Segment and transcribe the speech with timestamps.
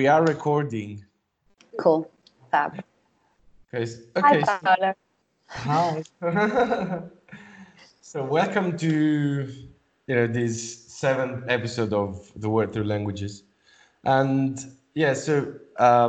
[0.00, 1.04] Okay, we are recording.
[1.78, 2.10] Cool.
[2.50, 2.82] Fab.
[3.74, 4.44] Okay, Hi, okay.
[4.44, 4.94] so- Paola.
[5.48, 6.02] Hi.
[8.00, 9.52] so welcome to
[10.06, 10.56] you know this
[10.88, 13.42] seventh episode of the Word Through Languages,
[14.04, 14.58] and
[14.94, 16.08] yeah, so uh,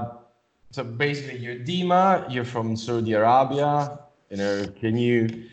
[0.72, 4.00] so basically you're Dima, you're from Saudi Arabia.
[4.30, 5.50] You know, can you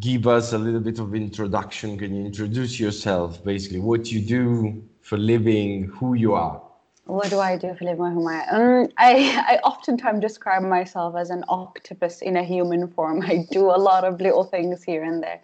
[0.00, 1.96] give us a little bit of introduction?
[1.96, 3.44] Can you introduce yourself?
[3.44, 6.65] Basically, what you do for living, who you are.
[7.06, 8.46] What do I do for am I?
[8.50, 13.22] Um, I, I oftentimes describe myself as an octopus in a human form.
[13.22, 15.40] I do a lot of little things here and there.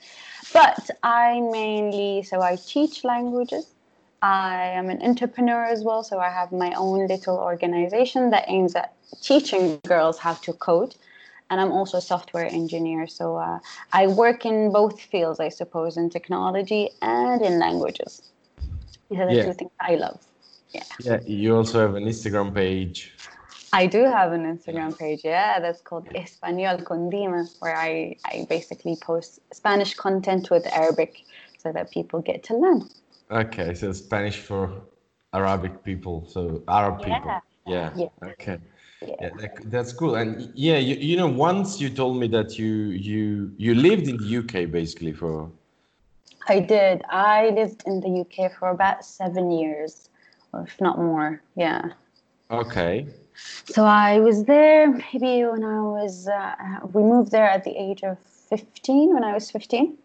[0.52, 3.74] But I mainly, so I teach languages.
[4.22, 8.74] I am an entrepreneur as well, so I have my own little organization that aims
[8.74, 10.96] at teaching girls how to code.
[11.48, 13.58] And I'm also a software engineer, so uh,
[13.92, 18.22] I work in both fields, I suppose, in technology and in languages.
[19.10, 19.44] These are the Yeah.
[19.44, 20.20] two things I love.
[20.72, 20.82] Yeah.
[21.00, 23.12] Yeah, you also have an Instagram page.
[23.74, 28.46] I do have an Instagram page, yeah, that's called Español con Dima, where I, I
[28.48, 31.24] basically post Spanish content with Arabic
[31.56, 32.88] so that people get to learn.
[33.30, 34.82] Okay, so Spanish for
[35.32, 37.32] Arabic people, so Arab people.
[37.66, 37.90] Yeah.
[37.96, 38.08] Yeah.
[38.22, 38.58] Okay.
[39.00, 39.16] Yeah.
[39.20, 40.14] Yeah, that, that's cool.
[40.16, 42.72] And yeah, you, you know, once you told me that you
[43.08, 45.50] you you lived in the UK basically for
[46.48, 47.02] I did.
[47.08, 50.08] I lived in the UK for about seven years,
[50.54, 51.92] if not more, yeah.
[52.50, 53.06] okay.
[53.66, 56.54] So I was there maybe when I was, uh,
[56.92, 58.18] we moved there at the age of
[58.50, 59.96] 15, when I was 15.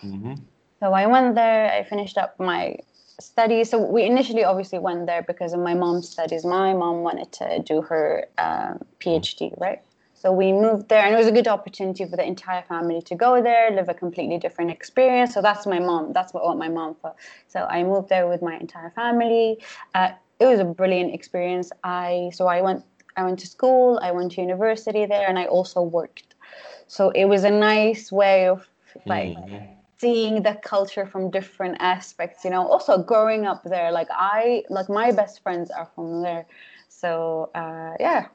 [0.00, 0.34] hmm
[0.80, 2.78] So I went there, I finished up my
[3.20, 3.70] studies.
[3.70, 6.44] So we initially obviously went there because of my mom's studies.
[6.44, 9.82] My mom wanted to do her uh, PhD, right?
[10.20, 13.14] So we moved there, and it was a good opportunity for the entire family to
[13.14, 15.32] go there, live a completely different experience.
[15.32, 16.12] So that's my mom.
[16.12, 17.16] That's what, what my mom thought.
[17.48, 19.58] So I moved there with my entire family.
[19.94, 21.70] Uh, it was a brilliant experience.
[21.84, 22.84] I so I went
[23.16, 26.34] I went to school, I went to university there, and I also worked.
[26.86, 28.68] So it was a nice way of
[29.06, 29.76] like Mhm.
[29.98, 34.88] seeing the culture from different aspects you know also growing up there like i like
[34.88, 36.46] my best friends are from there
[36.88, 38.26] so uh yeah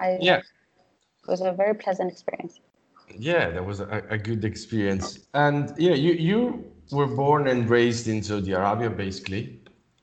[0.00, 0.38] i Yeah.
[0.38, 2.60] it was a very pleasant experience
[3.18, 5.06] Yeah, that was a, a good experience.
[5.34, 6.40] And yeah, you you
[6.92, 9.42] were born and raised in Saudi Arabia basically.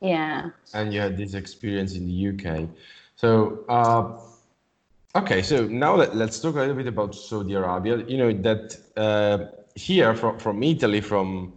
[0.02, 2.70] yeah and you had this experience in the UK.
[3.16, 4.20] So, uh,
[5.16, 7.98] okay, so now let, let's talk a little bit about Saudi Arabia.
[8.08, 9.38] You know that uh,
[9.76, 11.54] here from from Italy, from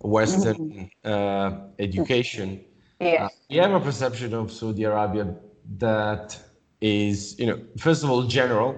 [0.00, 2.60] Western uh, education,
[3.00, 5.34] yeah uh, we have a perception of Saudi Arabia
[5.78, 6.38] that
[6.80, 8.76] is, you know, first of all, general,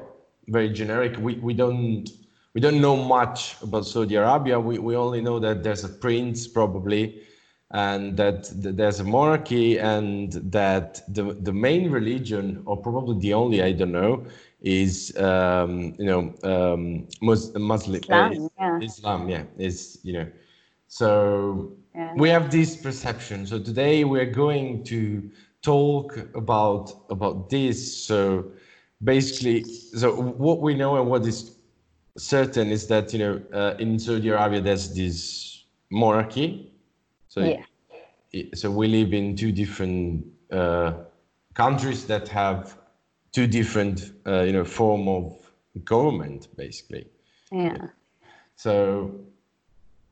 [0.49, 1.17] very generic.
[1.19, 2.09] We we don't
[2.55, 4.59] we don't know much about Saudi Arabia.
[4.61, 7.23] We we only know that there's a prince probably,
[7.71, 13.35] and that th- there's a monarchy, and that the the main religion, or probably the
[13.35, 14.25] only, I don't know,
[14.61, 18.81] is um, you know um, Mus- Muslim uh, Islam, yeah.
[18.81, 19.29] Islam.
[19.29, 20.27] Yeah, is you know.
[20.89, 22.15] So Yeah.
[22.15, 23.47] we have this perception.
[23.47, 25.31] So today we're going to
[25.63, 28.05] talk about about this.
[28.07, 28.53] So
[29.03, 31.57] basically, so what we know and what is
[32.19, 36.73] certain is that you know uh, in Saudi Arabia there's this monarchy.
[37.29, 37.65] So Yeah.
[38.55, 40.93] so we live in two different uh,
[41.55, 42.79] countries that have
[43.33, 45.53] two different uh, you know form of
[45.85, 47.07] government basically.
[47.53, 47.89] yeah
[48.57, 49.27] So,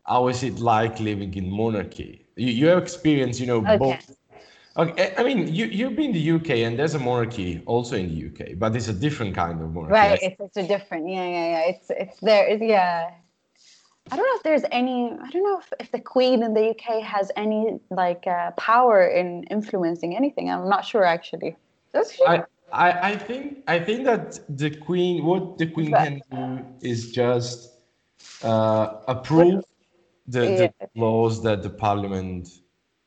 [0.07, 2.27] how is it like living in monarchy?
[2.37, 4.01] You, you have experience, you know, Okay.
[4.01, 4.18] both.
[4.79, 8.09] Okay, I mean, you you've been in the UK, and there's a monarchy also in
[8.09, 9.93] the UK, but it's a different kind of monarchy.
[9.93, 13.11] right it's, it's a different yeah yeah yeah it's it's there it's, yeah
[14.11, 16.71] i don't know if there's any i don't know if, if the queen in the
[16.71, 21.57] uk has any like uh, power in influencing anything i'm not sure actually
[21.93, 26.05] does she I, I, I think I think that the queen, what the queen But-
[26.05, 27.71] can do is just
[28.43, 29.65] uh, approve
[30.27, 32.49] the, the laws that the parliament.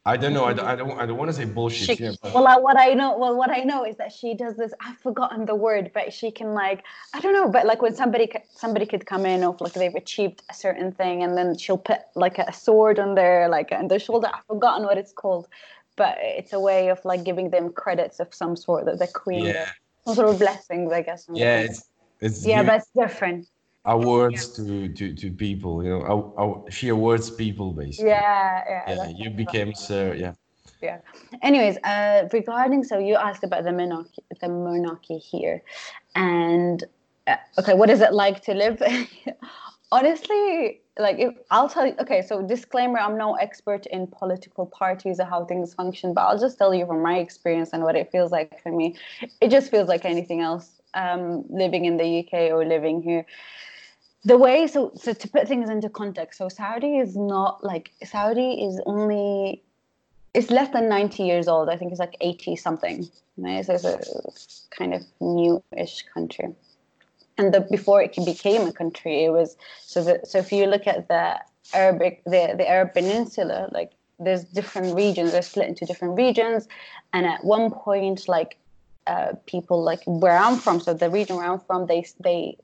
[0.03, 0.45] I don't know.
[0.45, 0.65] I don't.
[0.65, 3.15] I don't, I don't want to say bullshit she, here, but well, what I know,
[3.17, 4.73] well, what I know is that she does this.
[4.83, 6.83] I've forgotten the word, but she can like,
[7.13, 10.41] I don't know, but like when somebody somebody could come in of like they've achieved
[10.49, 13.99] a certain thing, and then she'll put like a sword on their like on their
[13.99, 14.27] shoulder.
[14.33, 15.47] I've forgotten what it's called,
[15.97, 19.45] but it's a way of like giving them credits of some sort that the queen,
[19.45, 19.69] yeah,
[20.05, 21.27] some sort of blessings, I guess.
[21.31, 21.89] Yeah, it's
[22.21, 23.47] it's yeah, but it's different.
[23.85, 25.83] Awards to, to to people.
[25.83, 26.01] You know,
[26.37, 28.09] aw- she awards people basically.
[28.09, 28.95] Yeah, yeah.
[28.95, 30.13] Yeah, you became sir.
[30.13, 30.33] Yeah.
[30.81, 30.99] yeah.
[31.41, 35.63] Anyways, uh, regarding so you asked about the monarchy, the monarchy here,
[36.15, 36.83] and
[37.27, 38.81] uh, okay, what is it like to live?
[39.93, 41.95] Honestly, like if, I'll tell you.
[41.99, 46.39] Okay, so disclaimer: I'm no expert in political parties or how things function, but I'll
[46.39, 48.95] just tell you from my experience and what it feels like for me.
[49.41, 50.81] It just feels like anything else.
[50.93, 53.25] Um, living in the UK or living here,
[54.23, 58.65] the way so so to put things into context, so Saudi is not like Saudi
[58.65, 59.61] is only
[60.33, 61.67] it's less than 90 years old.
[61.67, 63.09] I think it's like 80 something.
[63.37, 63.65] Right?
[63.65, 66.53] So it's a kind of new-ish country
[67.37, 70.03] and the, before it became a country, it was so.
[70.03, 71.39] that so if you look at the
[71.73, 75.31] Arabic, the the Arab Peninsula, like there's different regions.
[75.31, 76.67] They're split into different regions,
[77.13, 78.57] and at one point, like
[79.07, 82.57] uh, people like where I'm from, so the region where I'm from, they they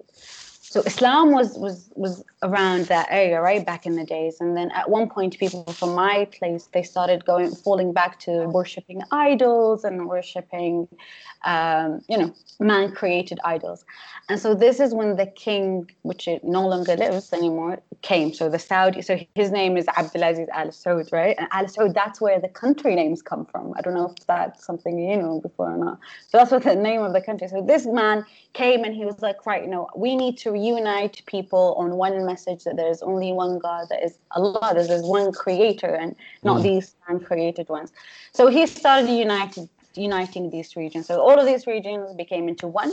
[0.78, 4.38] so Islam was was was around that area, right, back in the days.
[4.40, 8.48] And then at one point, people from my place they started going falling back to
[8.50, 10.88] worshiping idols and worshiping,
[11.46, 13.86] um, you know, man-created idols.
[14.30, 18.34] And so this is when the king, which no longer lives anymore, came.
[18.34, 21.36] So the Saudi, so his name is Abdulaziz Al Saud, right?
[21.40, 23.74] And Al Saud, that's where the country names come from.
[23.76, 26.00] I don't know if that's something you know before or not.
[26.28, 27.48] So that's what the name of the country.
[27.48, 31.24] So this man came and he was like, right, you know, we need to reunite
[31.26, 35.94] people on one message that there's only one God, that is Allah, there's one creator
[36.02, 36.64] and not mm.
[36.64, 37.90] these man-created ones.
[38.34, 41.08] So he started uniting uniting these regions.
[41.08, 42.92] So all of these regions became into one.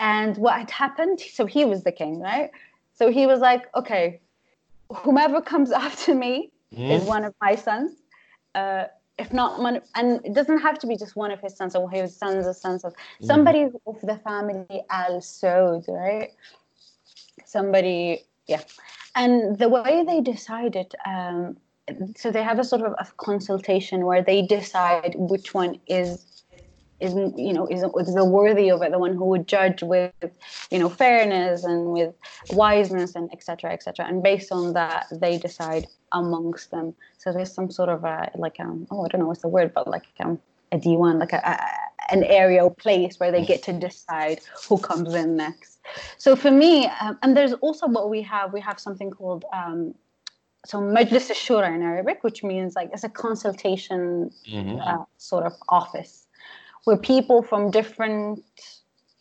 [0.00, 2.50] And what had happened, so he was the king, right?
[2.94, 4.20] So he was like, okay,
[4.90, 6.90] whomever comes after me mm.
[6.90, 7.92] is one of my sons.
[8.54, 8.84] Uh,
[9.18, 11.90] if not one, and it doesn't have to be just one of his sons or
[11.90, 13.26] his sons or sons of mm-hmm.
[13.26, 13.74] somebody mm.
[13.86, 16.30] of the family Al Saud, right?
[17.48, 18.60] Somebody, yeah.
[19.14, 21.56] And the way they decided, um,
[22.14, 26.26] so they have a sort of a consultation where they decide which one is
[27.00, 30.12] is you know is, is the worthy of it the one who would judge with
[30.72, 32.12] you know fairness and with
[32.50, 36.92] wiseness and etc etc and based on that they decide amongst them.
[37.18, 39.72] So there's some sort of a like um oh i don't know what's the word
[39.72, 40.40] but like um
[40.72, 41.56] a diwan like a, a
[42.10, 45.77] an area or place where they get to decide who comes in next
[46.16, 49.94] so for me um, and there's also what we have we have something called um,
[50.66, 54.80] so Majlis al-Shura in Arabic, which means like it's a consultation mm-hmm.
[54.80, 56.26] uh, sort of office
[56.84, 58.44] where people from different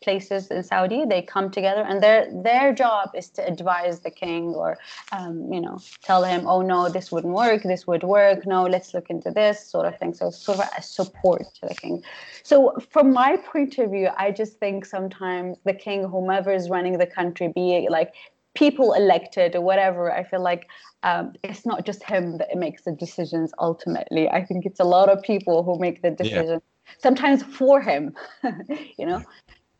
[0.01, 4.53] places in Saudi they come together and their their job is to advise the king
[4.53, 4.77] or
[5.11, 8.93] um, you know tell him oh no this wouldn't work this would work no let's
[8.93, 10.13] look into this sort of thing.
[10.13, 12.03] So sort of a support to the king.
[12.43, 16.97] So from my point of view I just think sometimes the king whomever is running
[16.97, 18.13] the country be it like
[18.53, 20.67] people elected or whatever I feel like
[21.03, 24.27] um, it's not just him that makes the decisions ultimately.
[24.29, 28.15] I think it's a lot of people who make the decisions yeah sometimes for him
[28.97, 29.21] you know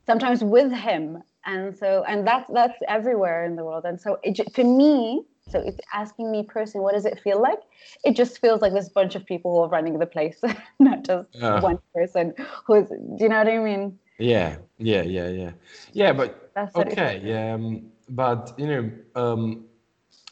[0.07, 1.21] sometimes with him.
[1.45, 3.85] And so and that's that's everywhere in the world.
[3.85, 7.59] And so it, for me so it's asking me personally what does it feel like?
[8.03, 10.39] It just feels like this bunch of people who are running the place
[10.79, 12.33] not just uh, one person
[12.65, 13.97] who's do you know what i mean?
[14.17, 15.51] Yeah yeah yeah yeah.
[15.93, 19.65] Yeah but that's okay yeah um, but you know um,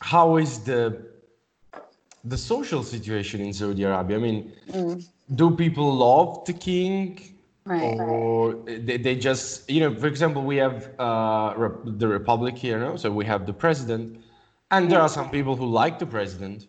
[0.01, 1.01] how is the
[2.25, 4.17] the social situation in saudi arabia?
[4.17, 5.07] I mean mm.
[5.35, 7.34] do people love the king
[7.67, 7.99] Right.
[7.99, 12.79] or they, they just you know for example we have uh, rep- the republic here
[12.79, 12.95] no?
[12.95, 14.21] so we have the president
[14.69, 16.67] and there are some people who like the president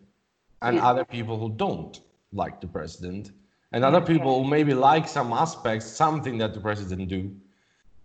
[0.63, 0.89] and yeah.
[0.89, 2.01] other people who don't
[2.33, 3.33] like the president
[3.73, 7.31] and other people who maybe like some aspects something that the president do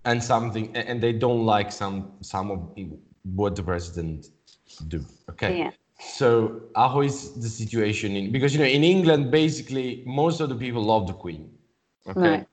[0.03, 2.59] and something and they don't like some some of
[3.35, 4.27] what the president
[4.89, 5.71] do okay yeah.
[6.01, 10.55] So how is the situation in because you know in England basically most of the
[10.55, 11.51] people love the Queen.
[12.07, 12.19] Okay.
[12.19, 12.47] Right.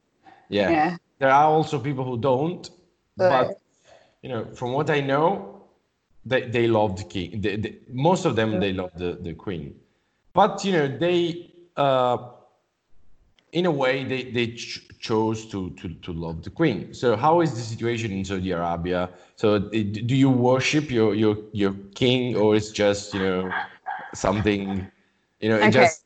[0.48, 0.70] Yeah.
[0.70, 0.96] yeah.
[1.18, 2.68] There are also people who don't,
[3.16, 3.48] right.
[3.48, 3.60] but
[4.22, 5.64] you know from what I know,
[6.24, 7.40] they they love the King.
[7.40, 9.74] They, they, most of them they love the the Queen,
[10.32, 12.18] but you know they uh,
[13.52, 16.92] in a way they they ch- chose to, to to love the Queen.
[16.94, 19.10] So how is the situation in Saudi Arabia?
[19.36, 23.50] So do you worship your your your king, or it's just you know
[24.14, 24.86] something,
[25.40, 25.70] you know, okay.
[25.70, 26.04] just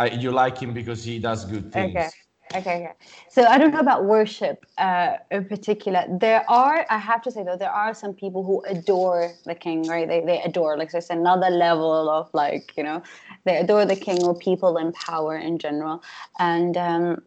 [0.00, 1.96] uh, you like him because he does good things?
[1.96, 2.10] Okay.
[2.54, 2.92] Okay, okay.
[3.30, 6.04] So I don't know about worship uh, in particular.
[6.08, 9.88] There are, I have to say though, there are some people who adore the king,
[9.88, 10.06] right?
[10.06, 13.02] They, they adore, like, there's another level of like, you know,
[13.44, 16.02] they adore the king or people in power in general.
[16.38, 17.22] And um,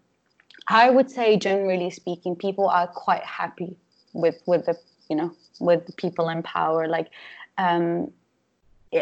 [0.68, 3.76] I would say, generally speaking, people are quite happy
[4.14, 4.78] with with the
[5.10, 7.10] you know with the people in power like
[7.58, 8.12] um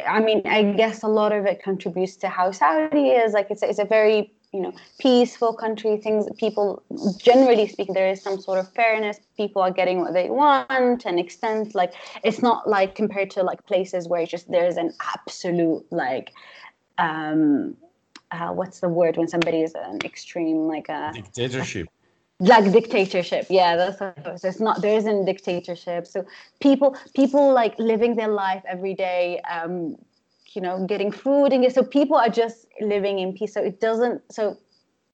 [0.07, 3.63] i mean i guess a lot of it contributes to how saudi is like it's,
[3.63, 6.81] it's a very you know peaceful country things people
[7.17, 9.19] generally speaking there is some sort of fairness.
[9.35, 11.93] People are getting what they want and extent like
[12.23, 16.31] it's not like compared to like places where it's just there's an absolute like
[16.97, 17.75] um
[18.31, 21.87] uh, what's the word when somebody is an extreme like a dictatorship.
[22.39, 23.47] Like dictatorship.
[23.49, 26.07] Yeah that's what it it's not there isn't dictatorship.
[26.07, 26.25] So
[26.61, 29.97] people people like living their life every day um
[30.55, 33.53] you know getting food and so people are just living in peace.
[33.53, 34.57] So it doesn't so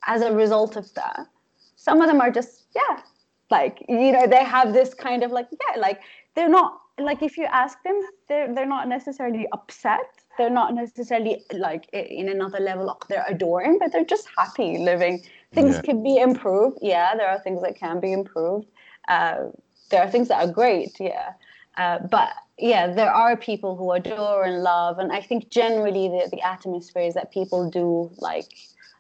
[0.08, 1.28] as a result of that
[1.76, 3.02] some of them are just yeah
[3.50, 6.00] like you know they have this kind of like yeah like
[6.36, 10.08] they're not like if you ask them they're they're not necessarily upset.
[10.38, 15.24] They're not necessarily like in another level they're adoring but they're just happy living.
[15.54, 15.82] Things yeah.
[15.82, 16.78] can be improved.
[16.82, 18.68] Yeah there are things that can be improved.
[19.08, 19.50] Uh,
[19.90, 20.98] there are things that are great.
[21.00, 21.34] Yeah.
[21.78, 22.30] Uh, but
[22.62, 27.04] yeah there are people who adore and love and i think generally the, the atmosphere
[27.04, 28.46] is that people do like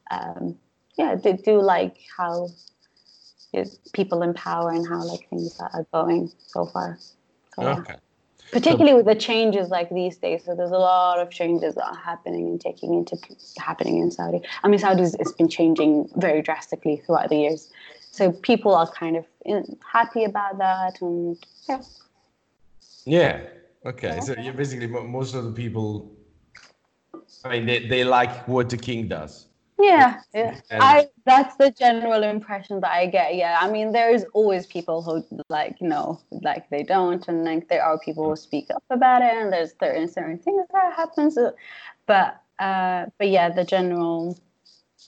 [0.09, 0.57] um,
[0.97, 2.49] yeah they do like how
[3.93, 6.97] people in power and how like things are going so far
[7.55, 7.81] so, okay.
[7.89, 7.95] Yeah
[8.51, 10.43] particularly with the changes like these days.
[10.43, 13.17] So there's a lot of changes that are happening and taking into
[13.57, 14.41] happening in Saudi.
[14.63, 17.71] I mean, Saudi's it's been changing very drastically throughout the years.
[18.11, 21.37] So people are kind of in, happy about that, and
[21.69, 21.81] yeah.
[23.05, 23.41] Yeah.
[23.85, 24.19] Okay.
[24.21, 26.11] So yeah, basically most of the people.
[27.43, 29.47] I mean, they, they like what the king does
[29.81, 30.59] yeah, yeah.
[30.71, 33.35] I that's the general impression that I get.
[33.35, 37.67] Yeah, I mean, there's always people who like you know, like they don't, and like
[37.67, 41.37] there are people who speak up about it, and there's certain certain things that happens,
[42.05, 44.37] but uh, but yeah, the general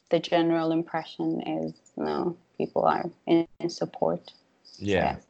[0.09, 4.31] the general impression is you know people are in, in support.
[4.77, 5.15] Yeah.
[5.15, 5.21] So,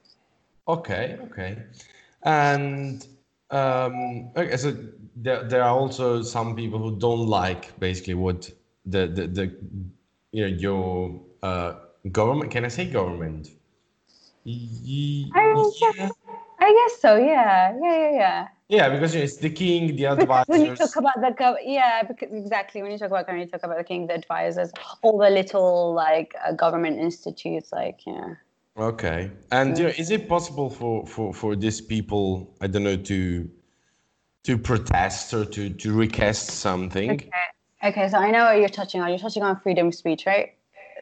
[0.65, 1.17] Okay.
[1.23, 1.57] Okay.
[2.23, 3.05] And
[3.51, 4.75] um, okay, so
[5.15, 8.49] there there are also some people who don't like basically what
[8.85, 9.55] the the, the
[10.31, 11.73] you know your uh,
[12.11, 12.51] government.
[12.51, 13.49] Can I say government?
[14.45, 16.09] I, yeah.
[16.59, 17.15] I guess so.
[17.17, 17.77] Yeah.
[17.81, 17.97] Yeah.
[17.97, 18.11] Yeah.
[18.11, 18.47] Yeah.
[18.69, 20.47] Yeah, because you know, it's the king, the advisors.
[20.47, 23.45] when you talk about the gov, yeah, because exactly when you talk about when you
[23.45, 24.71] talk about the king, the advisors,
[25.03, 28.33] all the little like uh, government institutes, like yeah.
[28.75, 32.97] Okay, and you know, is it possible for for for these people, I don't know,
[32.97, 33.49] to
[34.45, 37.11] to protest or to to request something?
[37.11, 37.29] Okay.
[37.83, 39.09] Okay, so I know what you're touching on.
[39.09, 40.53] You're touching on freedom of speech, right?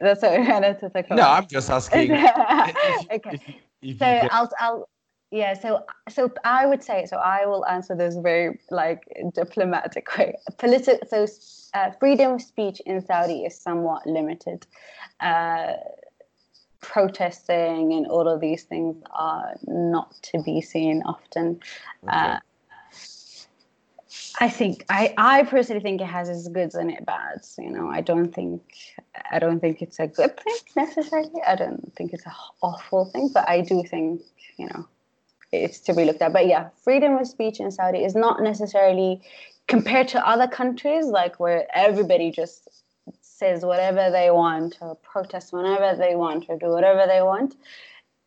[0.01, 1.17] That's what I wanted to talk about.
[1.17, 2.11] No, I'm just asking.
[2.11, 3.39] okay.
[3.39, 4.89] If, if so I'll, I'll,
[5.29, 5.53] yeah.
[5.53, 7.05] So, so I would say.
[7.05, 9.03] So I will answer this very like
[9.35, 10.35] diplomatic way.
[10.57, 11.07] Political.
[11.07, 11.27] So
[11.75, 14.65] uh, freedom of speech in Saudi is somewhat limited.
[15.19, 15.73] Uh,
[16.91, 21.59] protesting and all of these things are not to be seen often.
[22.03, 22.17] Okay.
[22.17, 22.39] Uh,
[24.41, 27.55] I think I, I personally think it has its goods and its bads.
[27.57, 28.61] You know, I don't think
[29.31, 31.41] I don't think it's a good thing necessarily.
[31.47, 34.21] I don't think it's an awful thing, but I do think
[34.57, 34.85] you know
[35.53, 36.33] it's to be looked at.
[36.33, 39.21] But yeah, freedom of speech in Saudi is not necessarily
[39.67, 42.67] compared to other countries, like where everybody just
[43.41, 47.55] says whatever they want or protest whenever they want or do whatever they want.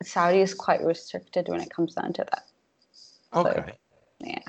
[0.02, 2.44] Saudi is quite restricted when it comes down to that.
[3.40, 3.62] Okay.
[3.66, 4.44] So, yeah.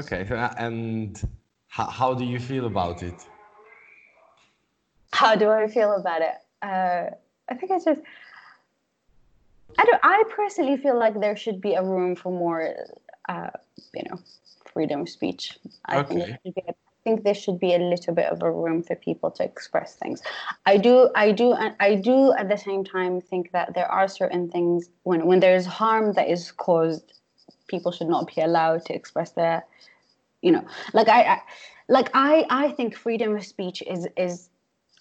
[0.00, 0.22] Okay,
[0.66, 1.12] and
[1.68, 3.18] how, how do you feel about it?
[5.12, 6.36] How do I feel about it?
[6.62, 7.04] Uh,
[7.50, 8.02] I think it's just.
[9.78, 10.00] I don't.
[10.02, 12.60] I personally feel like there should be a room for more,
[13.28, 13.50] uh,
[13.94, 14.18] you know,
[14.72, 15.58] freedom of speech.
[15.84, 16.38] I okay.
[16.42, 16.72] think I
[17.04, 20.22] think there should be a little bit of a room for people to express things.
[20.66, 21.10] I do.
[21.14, 21.54] I do.
[21.80, 22.32] I do.
[22.32, 26.28] At the same time, think that there are certain things when when there's harm that
[26.28, 27.18] is caused
[27.68, 29.64] people should not be allowed to express their
[30.42, 31.40] you know like I, I
[31.88, 34.48] like i i think freedom of speech is is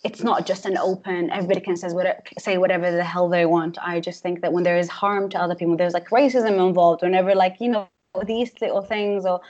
[0.04, 1.96] it's not just an open everybody can says
[2.38, 5.40] say whatever the hell they want i just think that when there is harm to
[5.40, 7.88] other people there's like racism involved whenever like you know
[8.26, 9.42] these little things or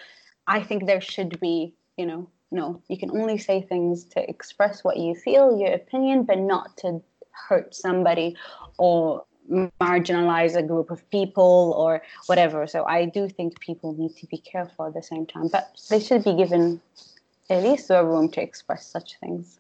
[0.46, 4.84] i think there should be you know no you can only say things to express
[4.84, 7.02] what you feel your opinion but not to
[7.32, 8.36] hurt somebody
[8.78, 9.26] or
[9.82, 12.68] marginalize a group of people or whatever.
[12.68, 16.00] So I do think people need to be careful at the same time, but they
[16.00, 16.82] should be given
[17.50, 19.60] at least a room to express such things.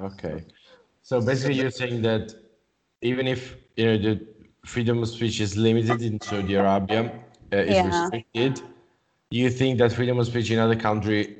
[0.00, 0.44] Okay.
[1.02, 2.34] So basically, you're saying that
[3.02, 4.26] even if you know the
[4.64, 7.12] freedom of speech is limited in Saudi Arabia,
[7.52, 8.02] uh, is yeah.
[8.02, 8.62] restricted,
[9.30, 11.38] you think that freedom of speech in other country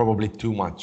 [0.00, 0.82] probably too much?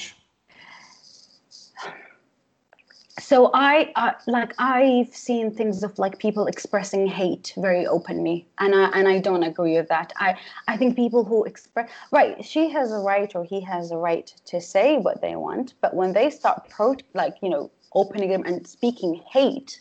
[3.19, 8.75] so I uh, like I've seen things of like people expressing hate very openly, and
[8.75, 10.13] I and I don't agree with that.
[10.27, 10.29] I
[10.67, 14.27] I think people who express right, she has a right or he has a right
[14.51, 17.71] to say what they want, but when they start pro like you know
[18.01, 19.71] opening them and speaking hate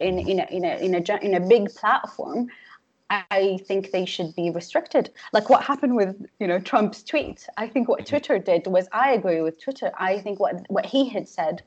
[0.00, 2.48] in in a in a in a, in a big platform,
[3.12, 5.10] I think they should be restricted.
[5.32, 7.46] Like what happened with you know Trump's tweet.
[7.56, 8.08] I think what mm-hmm.
[8.08, 9.92] Twitter did was I agree with Twitter.
[9.98, 11.62] I think what what he had said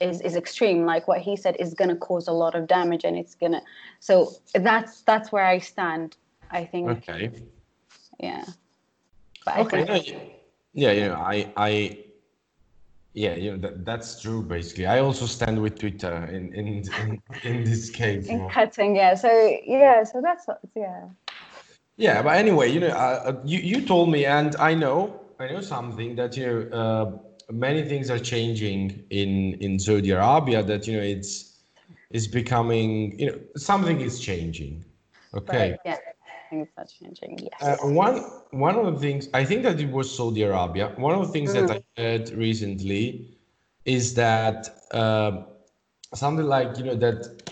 [0.00, 3.04] is is extreme like what he said is going to cause a lot of damage
[3.04, 3.62] and it's going to
[4.00, 6.16] so that's that's where i stand
[6.50, 7.30] i think okay
[8.18, 8.44] yeah
[9.44, 10.32] but okay think,
[10.72, 12.03] yeah you know i i
[13.14, 16.66] yeah you know that, that's true basically i also stand with twitter in in
[17.00, 19.28] in, in this case in cutting yeah so
[19.66, 21.04] yeah so that's yeah
[21.96, 25.48] yeah but anyway you know uh, uh, you you told me and i know i
[25.48, 27.18] know something that you know uh,
[27.50, 31.60] many things are changing in in Saudi Arabia that you know it's
[32.10, 34.84] it's becoming you know something is changing.
[35.34, 35.70] Okay.
[35.70, 35.78] Right.
[35.84, 35.98] Yeah.
[36.54, 37.38] Things are changing.
[37.38, 37.60] Yes.
[37.60, 38.16] Uh, one
[38.50, 40.92] one of the things I think that it was Saudi Arabia.
[40.96, 41.66] One of the things mm.
[41.66, 43.36] that I heard recently
[43.84, 44.60] is that
[44.92, 45.42] uh,
[46.14, 47.42] something like you know that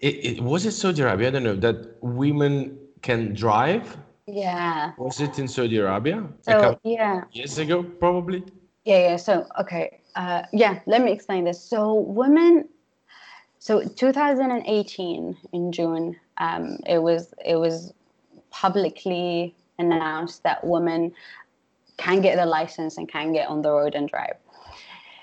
[0.00, 1.28] it, it was it Saudi Arabia.
[1.28, 3.96] I don't know that women can drive.
[4.26, 4.92] Yeah.
[4.98, 6.26] Was it in Saudi Arabia?
[6.40, 7.24] So yeah.
[7.30, 8.42] Years ago, probably.
[8.84, 9.16] Yeah, yeah.
[9.16, 10.00] So, okay.
[10.14, 11.62] Uh, yeah, let me explain this.
[11.62, 12.68] So, women.
[13.58, 17.92] So, 2018 in June, um, it was it was
[18.50, 21.12] publicly announced that women
[21.96, 24.36] can get the license and can get on the road and drive.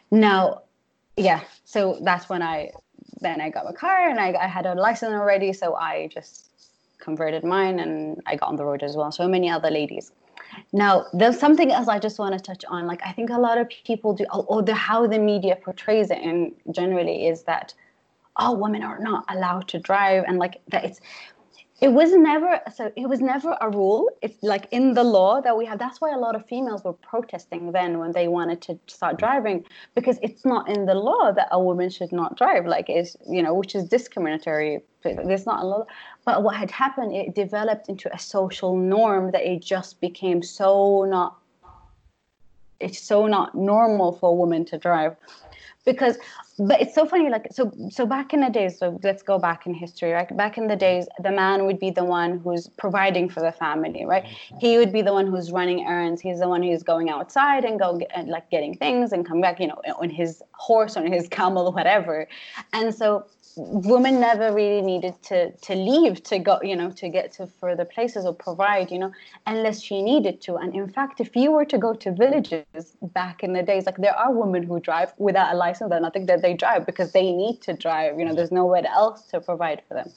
[0.09, 0.63] Now,
[1.17, 1.41] yeah.
[1.65, 2.71] So that's when I
[3.19, 5.53] then I got my car and I, I had a license already.
[5.53, 6.49] So I just
[6.99, 9.11] converted mine and I got on the road as well.
[9.11, 10.11] So many other ladies.
[10.73, 12.85] Now, there's something else I just want to touch on.
[12.85, 16.19] Like, I think a lot of people do, or the how the media portrays it,
[16.19, 17.73] and generally is that,
[18.37, 20.99] oh, women are not allowed to drive, and like that it's
[21.81, 24.07] it was never so it was never a rule.
[24.21, 26.93] It's like in the law that we have that's why a lot of females were
[26.93, 29.65] protesting then when they wanted to start driving
[29.95, 33.41] because it's not in the law that a woman should not drive like is you
[33.41, 34.81] know which is discriminatory.
[35.03, 35.85] There's not a law.
[36.23, 41.03] But what had happened it developed into a social norm that it just became so
[41.05, 41.37] not
[42.79, 45.15] it's so not normal for a woman to drive
[45.85, 46.17] because
[46.59, 49.65] but it's so funny like so so back in the days so let's go back
[49.65, 50.35] in history right?
[50.37, 54.05] Back in the days the man would be the one who's providing for the family
[54.05, 54.25] right?
[54.59, 56.21] He would be the one who's running errands.
[56.21, 59.59] He's the one who's going outside and go and like getting things and come back
[59.59, 62.27] you know on his horse on his camel whatever.
[62.73, 67.31] And so women never really needed to to leave to go you know to get
[67.33, 69.11] to further places or provide you know
[69.47, 70.55] unless she needed to.
[70.55, 73.97] And in fact if you were to go to villages back in the days like
[73.97, 75.91] there are women who drive without a license.
[75.91, 79.23] And nothing that they drive because they need to drive you know there's nowhere else
[79.27, 80.09] to provide for them.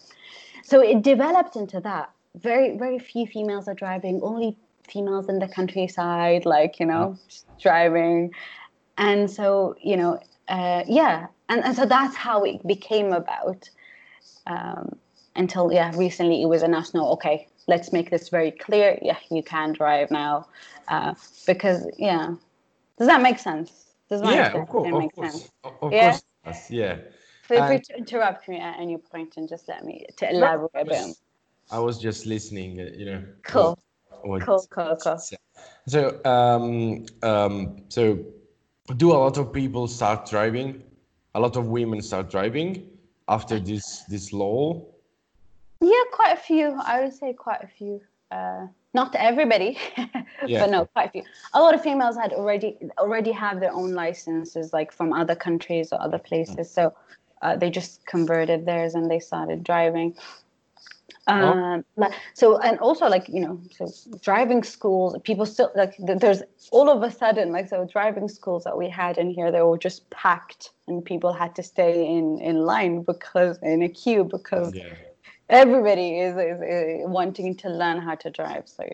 [0.62, 2.10] So it developed into that.
[2.36, 4.56] Very very few females are driving only
[4.88, 7.18] females in the countryside like you know
[7.60, 8.32] driving.
[8.96, 13.68] And so you know uh, yeah and, and so that's how it became about
[14.46, 14.96] um,
[15.36, 17.12] until yeah recently it was a national.
[17.12, 18.98] okay let's make this very clear.
[19.02, 20.46] Yeah you can drive now.
[20.88, 21.14] Uh,
[21.46, 22.34] because yeah.
[22.98, 23.86] Does that make sense?
[24.08, 25.32] Does my yeah of course, make of course.
[25.32, 25.50] sense?
[25.64, 26.18] Of yeah?
[26.44, 26.96] course yeah.
[27.42, 30.80] Feel free to interrupt me at any point and just let me to elaborate no,
[30.80, 31.16] a bit
[31.70, 33.78] I was just listening uh, you know cool.
[34.22, 35.18] what, cool cool cool.
[35.86, 38.18] So um um so
[38.96, 40.82] do a lot of people start driving
[41.34, 42.86] a lot of women start driving
[43.28, 44.82] after this this law?
[45.80, 46.78] Yeah, quite a few.
[46.84, 48.00] I would say quite a few.
[48.30, 49.76] Uh, not everybody,
[50.46, 50.60] yeah.
[50.60, 51.24] but no, quite a few.
[51.52, 55.92] A lot of females had already already have their own licenses, like from other countries
[55.92, 56.70] or other places.
[56.70, 56.94] So
[57.42, 60.16] uh, they just converted theirs and they started driving.
[61.26, 62.10] Um, oh.
[62.34, 63.88] so and also like you know so
[64.20, 68.76] driving schools people still like there's all of a sudden like so driving schools that
[68.76, 72.56] we had in here they were just packed and people had to stay in in
[72.56, 74.92] line because in a queue because yeah.
[75.48, 78.68] everybody is, is, is, wanting to learn how to drive.
[78.68, 78.84] So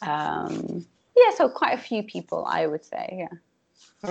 [0.00, 3.38] um, yeah so quite a few people i would say yeah.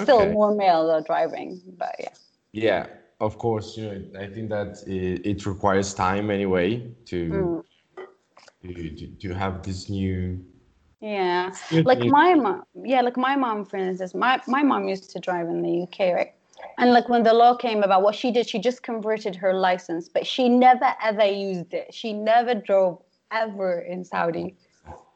[0.04, 2.10] Still more male are driving but yeah.
[2.52, 2.88] Yeah
[3.20, 8.98] of course, you know, I think that it, it requires time anyway to, mm.
[8.98, 10.44] to, to have this new.
[11.02, 12.64] Yeah, like my mom.
[12.84, 16.16] Yeah, like my mom, for instance, my my mom used to drive in the UK,
[16.16, 16.34] right?
[16.78, 20.10] And like when the law came about, what she did, she just converted her license,
[20.10, 21.94] but she never ever used it.
[21.94, 23.02] She never drove
[23.32, 24.56] ever in Saudi.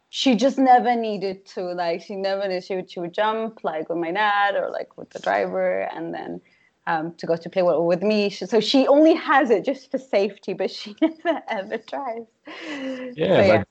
[0.10, 1.62] She just never needed to.
[1.74, 2.64] Like she never did.
[2.64, 6.14] She would she would jump like with my dad or like with the driver, and
[6.14, 6.42] then
[6.90, 8.30] um, to go to play with, with me.
[8.30, 12.28] So she only has it just for safety, but she never ever drives.
[13.16, 13.68] Yeah, so, but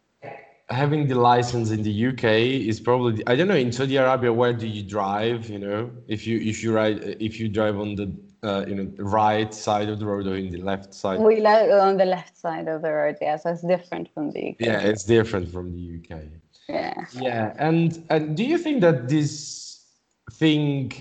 [0.70, 2.24] having the license in the UK
[2.70, 5.50] is probably I don't know in Saudi Arabia where do you drive?
[5.50, 8.08] You know, if you if you ride if you drive on the
[8.44, 11.18] uh, you know right side of the road or in the left side.
[11.18, 13.16] We live on the left side of the road.
[13.20, 14.60] Yeah, so it's different from the UK.
[14.60, 16.22] Yeah, it's different from the UK.
[16.68, 17.04] Yeah.
[17.14, 19.82] Yeah, and and do you think that this
[20.32, 20.92] thing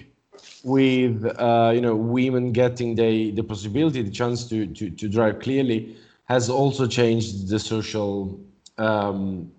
[0.68, 5.40] with uh, you know women getting the the possibility, the chance to to to drive
[5.40, 8.38] clearly, has also changed the social
[8.78, 9.50] um,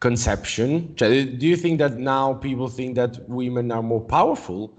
[0.00, 0.94] conception.
[0.94, 4.72] Do you think that now people think that women are more powerful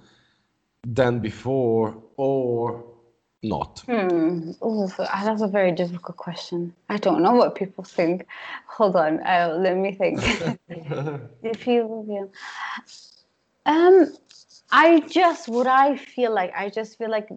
[0.88, 2.84] than before, or
[3.43, 3.84] not?
[3.86, 4.51] Hmm.
[4.65, 6.73] Ooh, that's a very difficult question.
[6.89, 8.25] I don't know what people think.
[8.65, 10.19] Hold on, uh, let me think.
[11.43, 12.32] if you,
[13.67, 14.13] um,
[14.71, 16.51] I just what I feel like.
[16.55, 17.29] I just feel like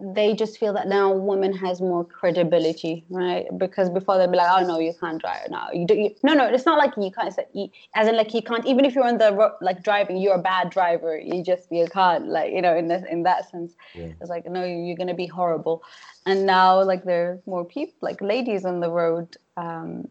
[0.00, 3.46] they just feel that now women has more credibility, right?
[3.56, 5.94] Because before they'd be like, "Oh no, you can't drive now." You do.
[5.94, 7.36] You, no, no, it's not like you can't.
[7.52, 8.66] You, as in, like you can't.
[8.66, 11.18] Even if you're on the road, like driving, you're a bad driver.
[11.18, 12.28] You just you can't.
[12.28, 14.12] Like you know, in this in that sense, yeah.
[14.20, 15.82] it's like no, you're gonna be horrible.
[16.26, 19.36] And now, like there are more people, like ladies on the road.
[19.56, 20.06] Um,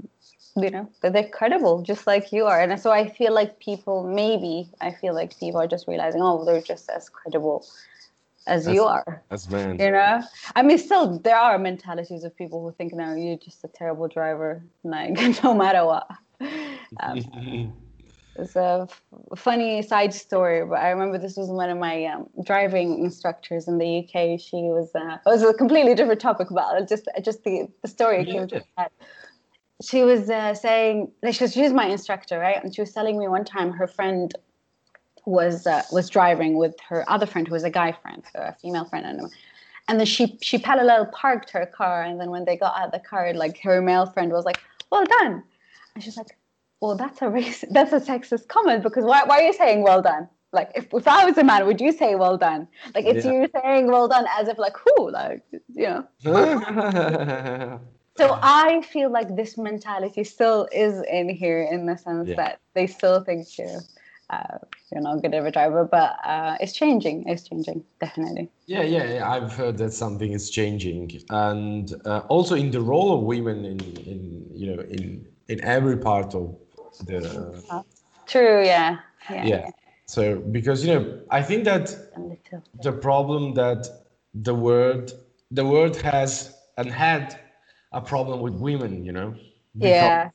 [0.55, 4.03] you know that they're credible just like you are and so i feel like people
[4.03, 7.65] maybe i feel like people are just realizing oh they're just as credible
[8.45, 9.23] as, you are.
[9.31, 9.79] As man.
[9.79, 10.21] You know?
[10.55, 14.07] I mean, still, there are mentalities of people who think, no, you're just a terrible
[14.07, 15.13] driver, like,
[15.43, 16.07] no matter what.
[16.99, 17.73] Um,
[18.35, 19.01] it's a f-
[19.37, 23.77] funny side story, but I remember this was one of my um, driving instructors in
[23.77, 24.39] the UK.
[24.39, 28.25] She was, uh, it was a completely different topic, but just, just the, the story
[28.25, 28.33] yeah.
[28.33, 28.89] came to head.
[29.81, 32.63] She was uh, saying, like, she was, she was my instructor, right?
[32.63, 34.33] And she was telling me one time her friend
[35.25, 38.85] was uh, was driving with her other friend who was a guy friend, a female
[38.85, 39.31] friend, and
[39.87, 42.91] and then she she parallel parked her car, and then when they got out of
[42.91, 44.59] the car, like her male friend was like,
[44.91, 45.43] "Well done,"
[45.95, 46.37] and she's like,
[46.81, 50.01] "Well, that's a race, that's a sexist comment because why why are you saying well
[50.01, 52.67] done?" Like if, if I was a man, would you say well done?
[52.93, 53.31] Like it's yeah.
[53.31, 57.79] you saying well done as if like who, like you know.
[58.17, 62.35] so I feel like this mentality still is in here in the sense yeah.
[62.35, 63.79] that they still think you know,
[64.29, 64.57] uh,
[64.91, 67.27] you're not good of a driver, but uh, it's changing.
[67.27, 68.49] It's changing, definitely.
[68.65, 73.13] Yeah, yeah, yeah, I've heard that something is changing, and uh, also in the role
[73.13, 76.55] of women in, in you know, in in every part of
[77.05, 77.83] the.
[78.25, 78.63] True.
[78.63, 78.99] Yeah.
[79.29, 79.45] Yeah.
[79.45, 79.69] yeah.
[80.05, 81.95] So because you know, I think that
[82.81, 83.87] the problem that
[84.33, 85.13] the world
[85.51, 87.39] the word has and had
[87.93, 89.35] a problem with women, you know.
[89.75, 90.29] yeah.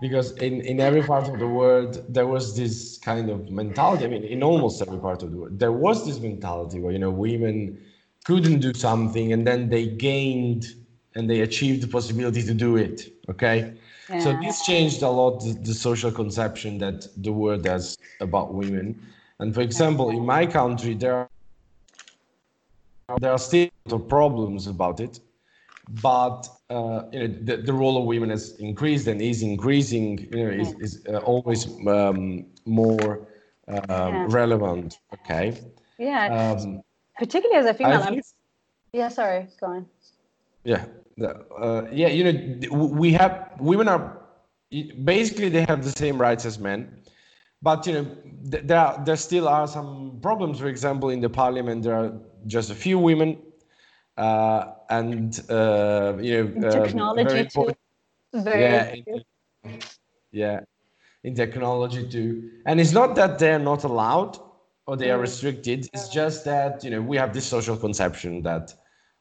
[0.00, 4.04] Because in, in every part of the world there was this kind of mentality.
[4.04, 6.98] I mean in almost every part of the world there was this mentality where you
[6.98, 7.78] know women
[8.24, 10.66] couldn't do something and then they gained
[11.14, 13.74] and they achieved the possibility to do it okay?
[14.08, 14.20] Yeah.
[14.20, 18.98] so this changed a lot the, the, social conception that the world has about women.
[19.38, 21.28] And for example in my country there are
[23.20, 23.68] there are still
[24.08, 25.20] problems about it
[26.02, 30.44] but uh, you know the, the role of women has increased and is increasing you
[30.44, 33.26] know is, is uh, always um, more
[33.68, 34.26] um, yeah.
[34.28, 34.98] relevant.
[35.12, 35.58] Okay.
[35.98, 36.54] Yeah.
[36.56, 36.82] Um,
[37.18, 38.20] particularly as a female
[38.92, 39.46] yeah sorry.
[39.60, 39.86] Go on.
[40.64, 40.84] Yeah.
[41.20, 44.18] Uh, yeah you know we have women are
[45.04, 47.02] basically they have the same rights as men
[47.62, 48.06] but you know
[48.42, 50.58] there are, there still are some problems.
[50.60, 52.12] For example in the parliament there are
[52.46, 53.38] just a few women
[54.16, 57.74] uh, and uh, you know um, technology too.
[58.32, 59.24] Yeah, in,
[60.32, 60.60] yeah,
[61.24, 62.50] in technology too.
[62.66, 64.38] And it's not that they're not allowed
[64.86, 65.22] or they are mm.
[65.22, 65.88] restricted.
[65.92, 68.74] It's just that you know we have this social conception that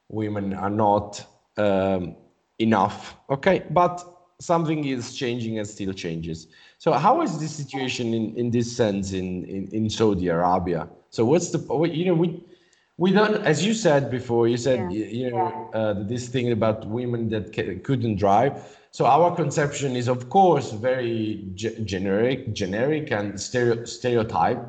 [0.10, 1.24] women are not
[1.58, 2.16] um,
[2.58, 3.16] enough.
[3.30, 4.04] Okay, but
[4.40, 6.48] something is changing and still changes.
[6.78, 10.88] So how is this situation in, in this sense in, in, in Saudi Arabia?
[11.10, 11.60] So what's the
[11.92, 12.42] you know we
[13.00, 15.06] we don't as you said before you said yeah.
[15.06, 18.54] you know uh, this thing about women that couldn't drive.
[18.92, 24.66] So our conception is of course very generic generic and stereo- stereotyped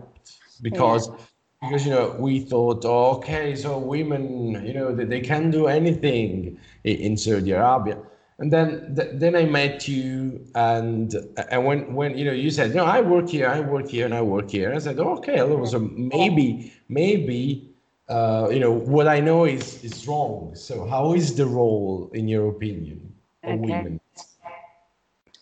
[0.62, 1.16] because yeah.
[1.62, 5.66] because you know we thought oh, okay so women you know they, they can do
[5.66, 7.98] anything in saudi arabia.
[8.38, 11.14] And then th- then i met you and
[11.50, 14.14] and when when you know you said no i work here i work here and
[14.14, 14.72] i work here.
[14.72, 15.38] I said okay
[15.72, 17.69] so maybe maybe
[18.10, 20.52] uh, you know, what I know is is wrong.
[20.54, 23.12] So, how is the role, in your opinion,
[23.44, 23.60] of okay.
[23.60, 24.00] women?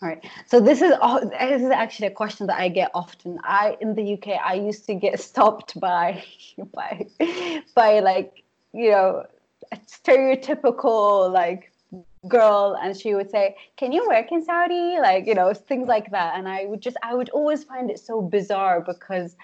[0.01, 0.25] All right.
[0.47, 3.41] So this is oh, this is actually a question that I get often.
[3.43, 6.23] I in the UK, I used to get stopped by
[6.75, 7.07] by
[7.75, 9.27] by like you know,
[9.73, 11.73] a stereotypical like
[12.29, 16.11] girl and she would say can you work in saudi like you know things like
[16.11, 19.37] that and i would just i would always find it so bizarre because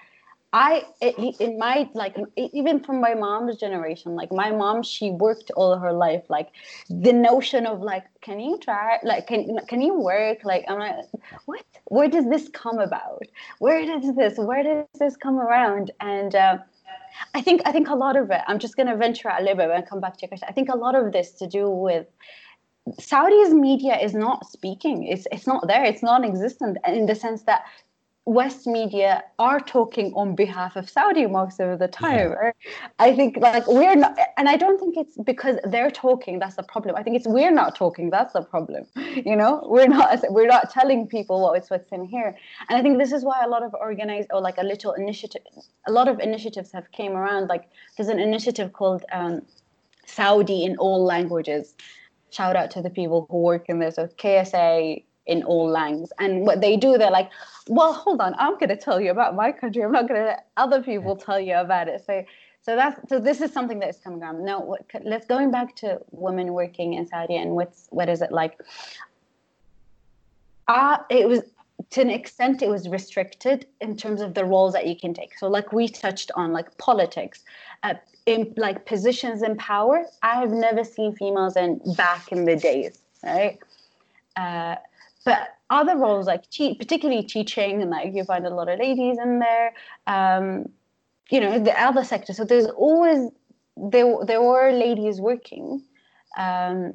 [0.55, 5.77] I in my like even from my mom's generation, like my mom, she worked all
[5.77, 6.23] her life.
[6.29, 6.47] Like
[6.89, 8.97] the notion of like, can you try?
[9.03, 10.45] Like, can can you work?
[10.45, 10.95] Like, I'm like,
[11.45, 11.65] what?
[11.87, 13.23] Where does this come about?
[13.59, 14.37] Where does this?
[14.37, 15.91] Where does this come around?
[15.99, 16.59] And uh,
[17.33, 18.39] I think I think a lot of it.
[18.47, 20.47] I'm just gonna venture out a little bit and come back to your question.
[20.49, 22.07] I think a lot of this to do with
[22.97, 25.03] Saudi's media is not speaking.
[25.03, 25.83] It's it's not there.
[25.83, 27.65] It's non-existent in the sense that
[28.25, 32.31] West media are talking on behalf of Saudi most of the time.
[32.31, 32.51] Yeah.
[32.97, 36.63] I think like we're not, and I don't think it's because they're talking that's the
[36.63, 36.95] problem.
[36.95, 38.87] I think it's we're not talking that's the problem.
[38.95, 42.35] You know, we're not we're not telling people what it's what's in here.
[42.67, 45.43] And I think this is why a lot of organized or like a little initiative,
[45.87, 47.47] a lot of initiatives have came around.
[47.47, 49.43] Like there's an initiative called um,
[50.07, 51.75] Saudi in all languages.
[52.31, 53.95] Shout out to the people who work in this.
[53.95, 56.13] So KSA in all languages.
[56.19, 57.29] And what they do, they're like,
[57.67, 59.83] well, hold on, I'm going to tell you about my country.
[59.83, 62.03] I'm not going to let other people tell you about it.
[62.05, 62.23] So,
[62.61, 63.19] so that's so.
[63.19, 64.43] This is something that is coming around.
[64.43, 68.31] Now, what, let's going back to women working in Saudi and what's what is it
[68.31, 68.59] like?
[70.67, 71.41] Uh, it was
[71.91, 75.37] to an extent it was restricted in terms of the roles that you can take.
[75.37, 77.43] So, like we touched on, like politics,
[77.83, 77.93] uh,
[78.25, 80.05] in like positions in power.
[80.23, 83.59] I have never seen females in back in the days, right?
[84.35, 84.75] Uh,
[85.25, 89.17] but other roles like te- particularly teaching and like you find a lot of ladies
[89.21, 89.73] in there
[90.07, 90.69] um,
[91.29, 93.29] you know the other sector so there's always
[93.75, 95.81] there there were ladies working
[96.37, 96.93] um,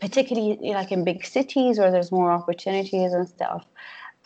[0.00, 3.64] particularly like in big cities where there's more opportunities and stuff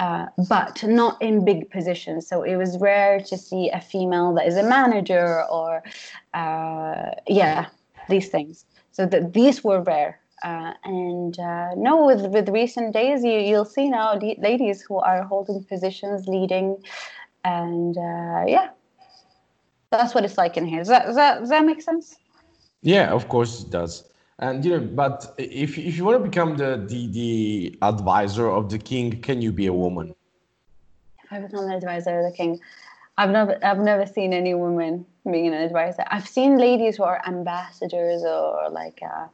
[0.02, 2.26] uh, but not in big positions.
[2.26, 5.82] So it was rare to see a female that is a manager or,
[6.34, 7.66] uh, yeah,
[8.08, 8.64] these things.
[8.90, 10.18] So that these were rare.
[10.42, 14.98] Uh, and uh, no, with, with recent days, you, you'll see now the ladies who
[14.98, 16.76] are holding positions, leading,
[17.44, 18.70] and uh, yeah,
[19.90, 20.80] that's what it's like in here.
[20.80, 22.16] Does that, does that, does that make sense?
[22.82, 24.08] Yeah, of course it does.
[24.38, 28.70] And you know, but if if you want to become the the, the advisor of
[28.70, 30.14] the king, can you be a woman?
[31.22, 32.58] If I become the advisor of the king,
[33.16, 36.04] I've never I've never seen any woman being an advisor.
[36.10, 39.28] I've seen ladies who are ambassadors or like uh,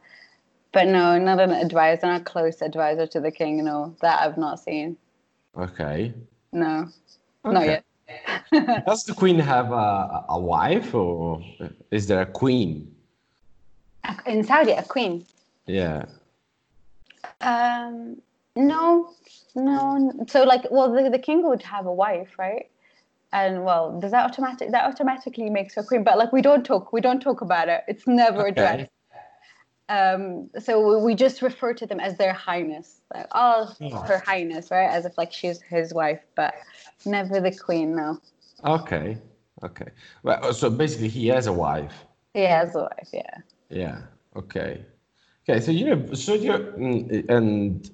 [0.78, 3.64] but no, not an advisor, not a close advisor to the king.
[3.64, 4.96] No, that I've not seen.
[5.56, 6.14] Okay.
[6.52, 6.88] No,
[7.44, 7.54] okay.
[7.56, 7.84] not yet.
[8.86, 11.42] Does the queen have a, a wife, or
[11.90, 12.94] is there a queen?
[14.24, 15.26] In Saudi, a queen.
[15.66, 16.04] Yeah.
[17.40, 18.22] Um.
[18.54, 19.14] No,
[19.56, 20.12] no.
[20.28, 22.70] So, like, well, the, the king would have a wife, right?
[23.30, 26.94] and well does that automatic that automatically makes her queen but like we don't talk
[26.94, 28.48] we don't talk about it it's never okay.
[28.48, 28.90] addressed
[29.88, 33.00] um, so we just refer to them as their highness.
[33.14, 33.74] Like, oh,
[34.06, 34.88] her highness, right?
[34.88, 36.54] As if like she's his wife, but
[37.06, 38.20] never the queen, no.
[38.64, 39.16] Okay,
[39.62, 39.88] okay.
[40.22, 42.04] Well, so basically, he has a wife.
[42.34, 43.38] He has a wife, yeah.
[43.70, 44.00] Yeah.
[44.36, 44.84] Okay.
[45.48, 45.60] Okay.
[45.60, 47.90] So you know, Saudi mm, and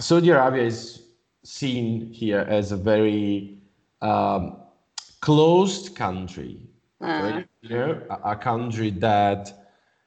[0.00, 1.02] Saudi Arabia is
[1.44, 3.58] seen here as a very
[4.00, 4.56] um,
[5.20, 6.60] closed country.
[7.02, 7.06] Uh.
[7.06, 7.48] Right?
[7.60, 9.65] You know, a, a country that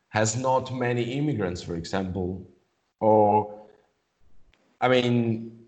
[0.10, 2.46] has not many immigrants, for example,
[3.00, 3.60] or
[4.82, 5.60] I mean,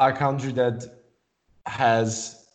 [0.00, 0.84] a country that
[1.66, 2.46] has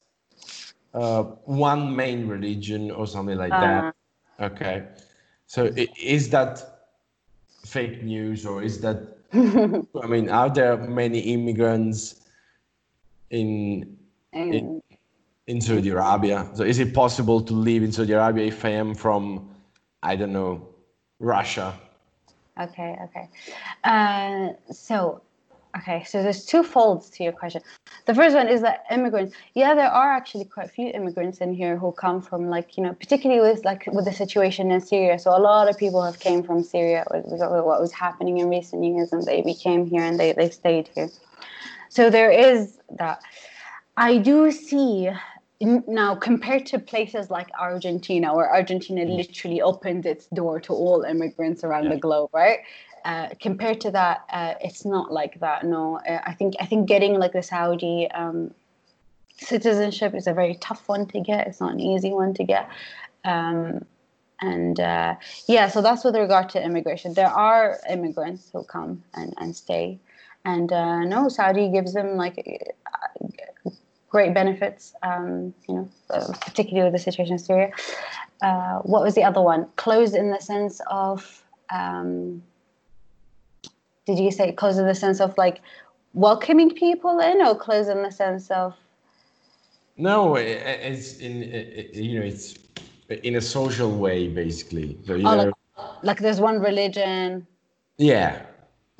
[0.94, 3.62] uh, one main religion or something like uh.
[3.62, 3.96] that.
[4.40, 4.88] Okay,
[5.46, 6.88] so is that
[7.64, 9.18] fake news or is that?
[9.34, 12.22] I mean, are there many immigrants
[13.30, 13.98] in
[14.34, 14.82] in,
[15.48, 16.50] in Saudi Arabia?
[16.54, 19.50] So is it possible to live in Saudi Arabia if I am from,
[20.02, 20.71] I don't know,
[21.22, 21.80] Russia.
[22.60, 23.30] Okay, okay.
[23.84, 25.22] Uh, so,
[25.78, 27.62] okay, so there's two folds to your question.
[28.06, 29.34] The first one is that immigrants.
[29.54, 32.84] Yeah, there are actually quite a few immigrants in here who come from like you
[32.84, 35.18] know, particularly with like with the situation in Syria.
[35.20, 38.50] So a lot of people have came from Syria with, with what was happening in
[38.50, 41.10] recent years, and they became here and they they stayed here.
[41.90, 43.22] So there is that.
[43.98, 45.10] I do see
[45.62, 49.18] now compared to places like argentina where argentina mm.
[49.18, 51.92] literally opened its door to all immigrants around yeah.
[51.92, 52.60] the globe right?
[53.04, 56.00] Uh, compared to that uh, it's not like that no.
[56.08, 58.54] Uh, i think i think getting like the saudi um,
[59.42, 61.48] citizenship is a very tough one to get.
[61.48, 62.70] It's not an easy one to get.
[63.26, 63.86] Um,
[64.44, 65.16] and uh,
[65.48, 67.14] yeah so that's with regard to immigration.
[67.14, 70.00] There are immigrants who come and, and stay.
[70.46, 72.38] And uh, no saudi gives them like
[74.12, 77.72] great benefits, um, you know, uh, particularly with the situation in Syria.
[78.42, 79.68] uh, what was the other one?
[79.78, 82.44] Closed in the sense of, um,
[84.06, 85.62] did you say closed in the sense of like
[86.14, 88.76] welcoming people in, or closed in the sense of?
[89.98, 91.42] No, it's in
[91.94, 92.58] you know it's
[93.24, 94.98] in a social way basically.
[95.06, 95.54] So, oh, know, like,
[96.04, 97.48] like there's one religion.
[97.98, 98.42] Yeah.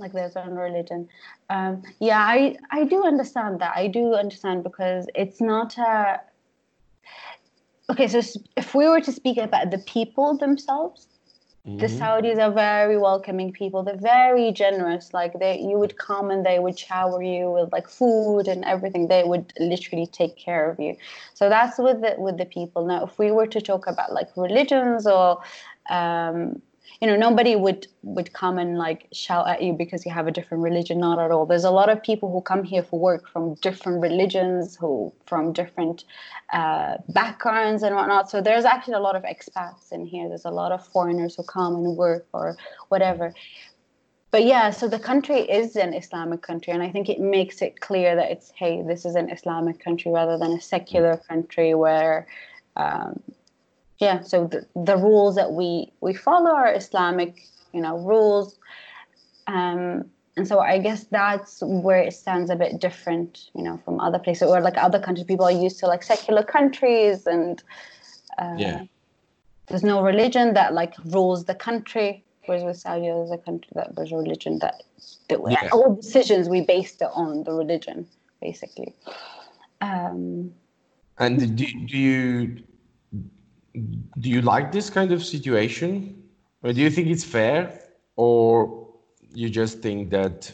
[0.02, 1.08] Like there's one religion.
[1.50, 3.74] Um, yeah, I I do understand that.
[3.76, 6.20] I do understand because it's not a
[7.92, 8.22] okay, so
[8.58, 11.08] if we were to speak about the people themselves,
[11.68, 11.78] mm-hmm.
[11.78, 13.84] the Saudis are very welcoming people.
[13.84, 15.14] They're very generous.
[15.14, 19.08] Like they, you would come and they would shower you with like food and everything.
[19.08, 20.96] They would literally take care of you.
[21.34, 22.86] So that's with the with the people.
[22.86, 25.42] Now, if we were to talk about like religions or
[25.90, 26.62] um,
[27.02, 30.32] you know nobody would would come and like shout at you because you have a
[30.32, 31.00] different religion.
[31.00, 31.48] Not at all.
[31.48, 35.52] There's a lot of people who come here for work from different religions who from
[35.52, 36.04] different
[36.54, 38.30] uh, backgrounds and whatnot.
[38.30, 40.30] So there's actually a lot of expats in here.
[40.30, 42.56] There's a lot of foreigners who come and work or
[42.90, 43.34] whatever.
[44.30, 47.82] But yeah so the country is an islamic country and i think it makes it
[47.82, 52.28] clear that it's hey this is an islamic country rather than a secular country where
[52.78, 53.22] um,
[54.02, 58.58] yeah so the, the rules that we we follow are islamic you know rules.
[59.48, 60.06] Um
[60.38, 64.20] and so i guess that's where it stands a bit different you know from other
[64.20, 65.26] places or like other countries.
[65.26, 67.64] People are used to like secular countries and
[68.38, 68.84] uh, yeah.
[69.68, 73.96] there's no religion that like rules the country whereas with saudi there's a country that
[73.96, 74.84] there's a religion that,
[75.30, 75.70] that yeah.
[75.74, 78.08] all decisions we based it on the religion
[78.42, 78.96] basically.
[79.82, 80.54] Um
[81.20, 82.64] and do, do you
[83.74, 86.24] do you like this kind of situation
[86.64, 87.82] or do you think it's fair
[88.16, 88.88] or
[89.34, 90.52] you just think that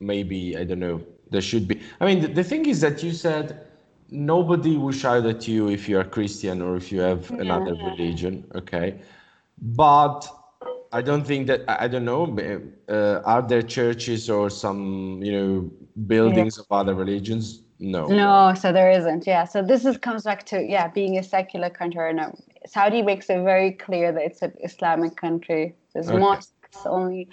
[0.00, 1.00] maybe i don't know
[1.30, 3.66] there should be i mean the, the thing is that you said
[4.10, 7.40] nobody will shout at you if you're christian or if you have yeah.
[7.40, 9.00] another religion okay
[9.62, 10.28] but
[10.92, 12.36] i don't think that i don't know
[12.88, 15.70] uh, are there churches or some you know
[16.06, 16.62] buildings yeah.
[16.62, 18.06] of other religions no.
[18.06, 19.26] No, so there isn't.
[19.26, 19.44] Yeah.
[19.44, 22.12] So this is comes back to yeah, being a secular country.
[22.12, 25.74] No, Saudi makes it very clear that it's an Islamic country.
[25.94, 26.18] There's okay.
[26.18, 27.28] mosques only.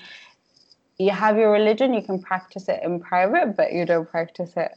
[0.97, 4.71] You have your religion, you can practice it in private, but you don't practice it,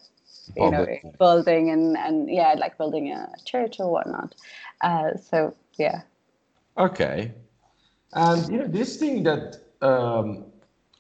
[0.55, 0.87] you oh, know,
[1.19, 4.35] building and and yeah, like building a church or whatnot.
[4.83, 6.03] Uh, so yeah.
[6.77, 7.33] Okay,
[8.13, 10.47] and you know this thing that um,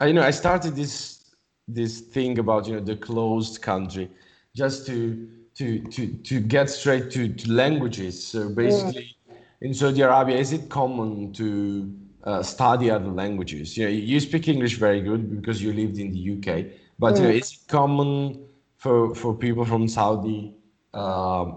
[0.00, 1.24] I you know I started this
[1.66, 4.09] this thing about you know the closed country
[4.54, 8.26] just to to to to get straight to, to languages.
[8.26, 9.36] So basically, yeah.
[9.60, 11.92] in Saudi Arabia, is it common to
[12.24, 13.76] uh, study other languages?
[13.76, 16.66] You know, you speak English very good because you lived in the UK,
[16.98, 17.22] but yeah.
[17.22, 18.44] you know, is it common
[18.76, 20.54] for for people from Saudi
[20.94, 21.52] uh,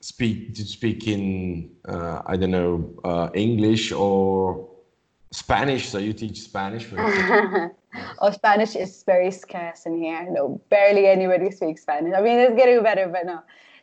[0.00, 4.68] speak to speak in uh, I don't know uh, English or
[5.32, 5.88] Spanish?
[5.88, 6.96] So you teach Spanish, for
[8.20, 10.26] oh, Spanish is very scarce in here.
[10.30, 12.14] No, barely anybody speaks Spanish.
[12.14, 13.40] I mean, it's getting better, but no.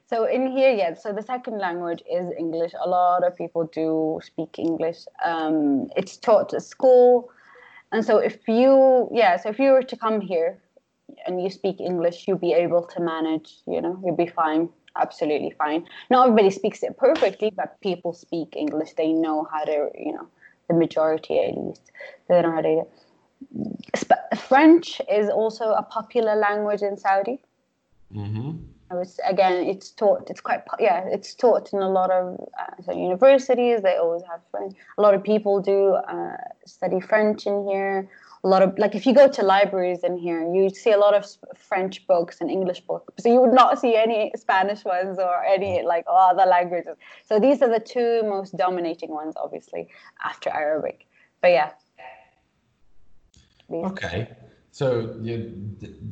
[0.07, 0.93] So in here, yeah.
[0.93, 2.71] So the second language is English.
[2.83, 5.05] A lot of people do speak English.
[5.23, 7.29] Um, it's taught at school,
[7.91, 10.59] and so if you, yeah, so if you were to come here
[11.25, 13.57] and you speak English, you'll be able to manage.
[13.67, 15.85] You know, you'll be fine, absolutely fine.
[16.11, 18.93] Not everybody speaks it perfectly, but people speak English.
[18.93, 20.27] They know how to, you know,
[20.69, 21.91] the majority at least.
[22.29, 22.61] They know how
[24.37, 27.39] French is also a popular language in Saudi.
[28.13, 28.57] Mm-hmm.
[28.91, 30.29] Was, again, it's taught.
[30.31, 31.03] It's quite yeah.
[31.05, 33.81] It's taught in a lot of uh, so universities.
[33.83, 34.75] They always have French.
[34.97, 38.09] A lot of people do uh, study French in here.
[38.43, 41.13] A lot of like if you go to libraries in here, you see a lot
[41.13, 41.25] of
[41.57, 43.23] French books and English books.
[43.23, 46.95] So you would not see any Spanish ones or any like other languages.
[47.25, 49.89] So these are the two most dominating ones, obviously,
[50.23, 51.05] after Arabic.
[51.41, 51.71] But yeah,
[53.71, 54.29] Okay,
[54.71, 55.53] so you,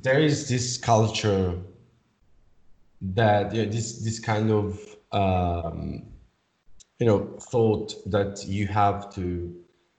[0.01, 1.55] there is this culture
[3.01, 4.79] that yeah, this this kind of
[5.11, 6.03] um,
[6.99, 9.55] you know thought that you have to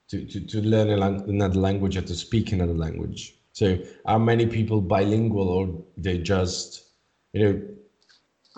[0.09, 3.35] to to, to learn another language or to speak another language.
[3.53, 6.85] So are many people bilingual or they just
[7.33, 7.61] you know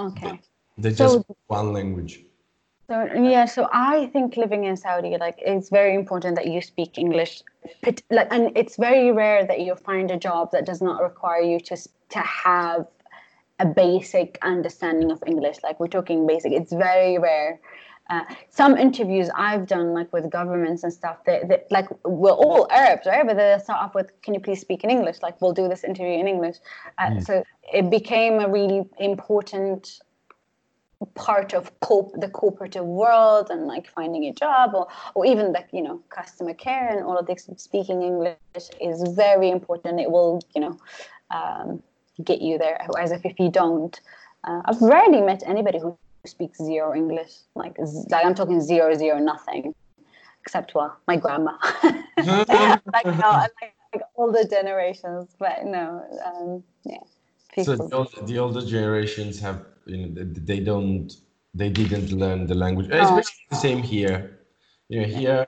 [0.07, 0.39] okay
[0.77, 2.23] they just so, one language?
[2.87, 6.97] So yeah, so I think living in Saudi, like, it's very important that you speak
[6.97, 7.41] English.
[8.09, 11.59] Like, and it's very rare that you find a job that does not require you
[11.61, 11.77] to
[12.09, 12.87] to have
[13.59, 15.57] a basic understanding of English.
[15.63, 16.51] Like we're talking basic.
[16.51, 17.59] It's very rare.
[18.11, 22.67] Uh, some interviews I've done, like with governments and stuff, that, that like we're all
[22.69, 23.25] Arabs, right?
[23.25, 25.85] But they start off with, "Can you please speak in English?" Like we'll do this
[25.85, 26.57] interview in English.
[26.97, 27.25] Uh, mm.
[27.25, 27.43] So
[27.73, 30.01] it became a really important
[31.15, 35.63] part of co- the cooperative world and like finding a job or, or even the
[35.71, 40.39] you know customer care and all of this speaking english is very important it will
[40.53, 40.77] you know
[41.31, 41.81] um,
[42.23, 44.01] get you there as if if you don't
[44.43, 47.75] uh, i've rarely met anybody who speaks zero english like
[48.09, 49.73] like i'm talking zero zero nothing
[50.41, 51.53] except well my grandma
[51.83, 51.95] like,
[52.25, 56.97] no, like, like older generations but no um, yeah
[57.53, 57.77] people.
[57.77, 61.17] so the older, the older generations have you know they don't
[61.53, 62.99] they didn't learn the language oh.
[62.99, 64.39] especially the same here
[64.89, 65.47] you know here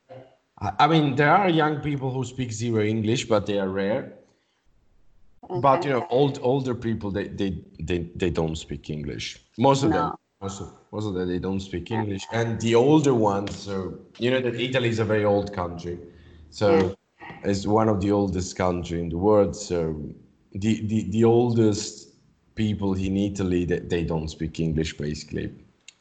[0.80, 4.14] i mean there are young people who speak zero english but they are rare
[5.50, 5.60] okay.
[5.60, 9.90] but you know old older people they they they, they don't speak english most of
[9.90, 9.96] no.
[9.98, 10.12] them
[10.44, 12.24] most of them they don't speak english.
[12.32, 13.76] And the older ones so
[14.20, 15.98] you know that italy is a very old country.
[16.50, 17.50] So yeah.
[17.50, 19.56] it's one of the oldest country in the world.
[19.56, 19.78] So
[20.52, 22.10] the the, the oldest
[22.56, 25.52] people in Italy that they don't speak English basically,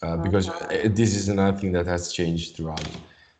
[0.03, 0.89] uh, because okay.
[0.89, 2.87] this is another thing that has changed throughout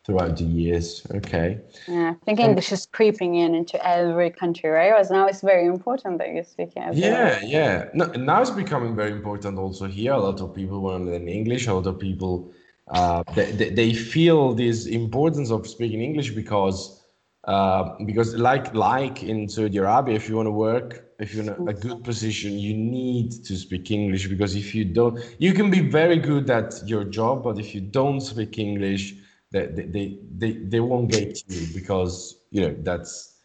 [0.05, 1.07] throughout the years.
[1.15, 1.61] Okay.
[1.87, 4.91] Yeah, I think English is creeping in into every country, right?
[4.91, 6.95] Because now it's very important that you speak it.
[6.95, 7.89] Yeah, yeah.
[7.95, 10.13] No, now it's becoming very important also here.
[10.13, 11.67] A lot of people want to learn English.
[11.67, 12.53] A lot of people
[12.89, 17.01] uh, they, they feel this importance of speaking English because
[17.45, 21.69] uh, because like like in Saudi Arabia, if you want to work, if you're in
[21.69, 25.81] a good position, you need to speak English because if you don't, you can be
[25.81, 29.15] very good at your job, but if you don't speak English,
[29.53, 33.37] they they they, they won't get you because you know that's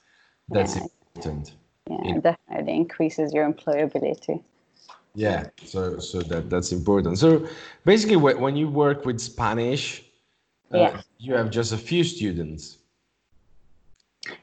[0.50, 0.84] that's yeah.
[1.16, 1.54] important.
[1.90, 4.42] Yeah, definitely increases your employability.
[5.16, 7.18] Yeah, so so that that's important.
[7.18, 7.48] So
[7.86, 10.04] basically, when you work with Spanish,
[10.74, 11.02] uh, yeah.
[11.18, 12.78] you have just a few students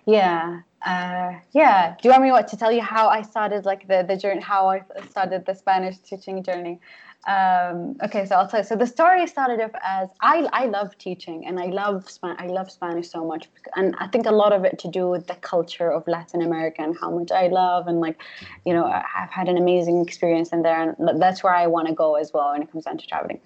[0.07, 0.61] yeah.
[0.85, 1.95] Uh, yeah.
[2.01, 4.41] Do you want me what to tell you how I started like the the journey,
[4.41, 6.81] how I started the Spanish teaching journey?
[7.27, 8.65] Um, okay, so I'll tell you.
[8.65, 12.47] So the story started off as I I love teaching and I love Span I
[12.49, 15.35] love Spanish so much, and I think a lot of it to do with the
[15.37, 18.21] culture of Latin America and how much I love and like,
[18.67, 21.95] you know, I've had an amazing experience in there, and that's where I want to
[21.95, 23.41] go as well when it comes down to traveling.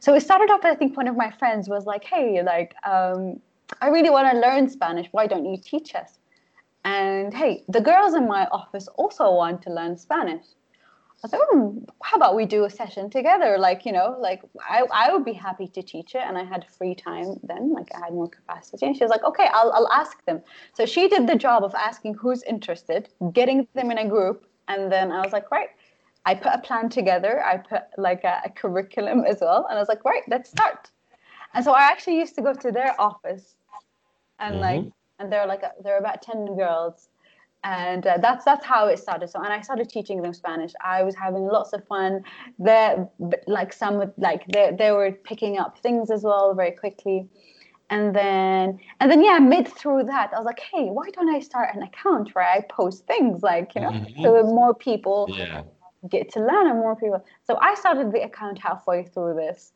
[0.00, 0.64] So it started off.
[0.64, 3.40] I think one of my friends was like, "Hey, like." Um,
[3.80, 5.08] I really want to learn Spanish.
[5.12, 6.18] Why don't you teach us?
[6.84, 10.44] And hey, the girls in my office also want to learn Spanish.
[11.24, 13.56] I thought, hmm, how about we do a session together?
[13.58, 16.22] Like, you know, like I, I would be happy to teach it.
[16.22, 18.84] And I had free time then, like I had more capacity.
[18.86, 20.42] And she was like, okay, I'll, I'll ask them.
[20.74, 24.46] So she did the job of asking who's interested, getting them in a group.
[24.68, 25.70] And then I was like, right,
[26.26, 27.42] I put a plan together.
[27.42, 29.66] I put like a, a curriculum as well.
[29.68, 30.90] And I was like, right, let's start.
[31.54, 33.54] And so I actually used to go to their office,
[34.40, 34.62] and mm-hmm.
[34.62, 37.08] like, and they're like, there are about ten girls,
[37.64, 39.28] and uh, that's that's how it started.
[39.30, 40.72] So, and I started teaching them Spanish.
[40.84, 42.22] I was having lots of fun.
[42.58, 42.96] They
[43.46, 47.26] like some like they they were picking up things as well very quickly.
[47.90, 51.38] And then, and then, yeah, mid through that, I was like, hey, why don't I
[51.40, 54.22] start an account where I post things like, you know, mm-hmm.
[54.22, 55.62] so more people yeah.
[56.08, 57.22] get to learn and more people.
[57.46, 59.74] So I started the account halfway through this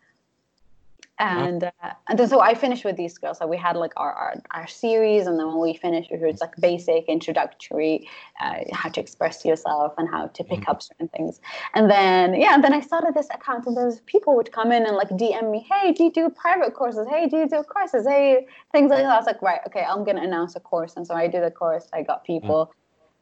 [1.19, 1.71] and uh,
[2.09, 3.39] and then so I finished with these girls.
[3.39, 6.41] So we had like our, our, our series, and then when we finished, it was
[6.41, 8.09] like basic introductory,
[8.41, 10.71] uh, how to express yourself and how to pick mm-hmm.
[10.71, 11.41] up certain things.
[11.75, 14.87] And then yeah, and then I started this account, and those people would come in
[14.87, 17.07] and like DM me, hey, do you do private courses?
[17.11, 18.07] Hey, do you do courses?
[18.07, 19.13] Hey, things like that.
[19.13, 21.51] I was like, right, okay, I'm gonna announce a course, and so I did a
[21.51, 21.89] course.
[21.93, 22.67] I got people.
[22.67, 22.73] Mm-hmm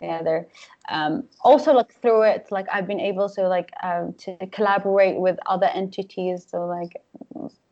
[0.01, 0.47] together.
[0.89, 5.39] Um, also, like through it, like I've been able to like um, to collaborate with
[5.47, 6.47] other entities.
[6.49, 7.03] So like,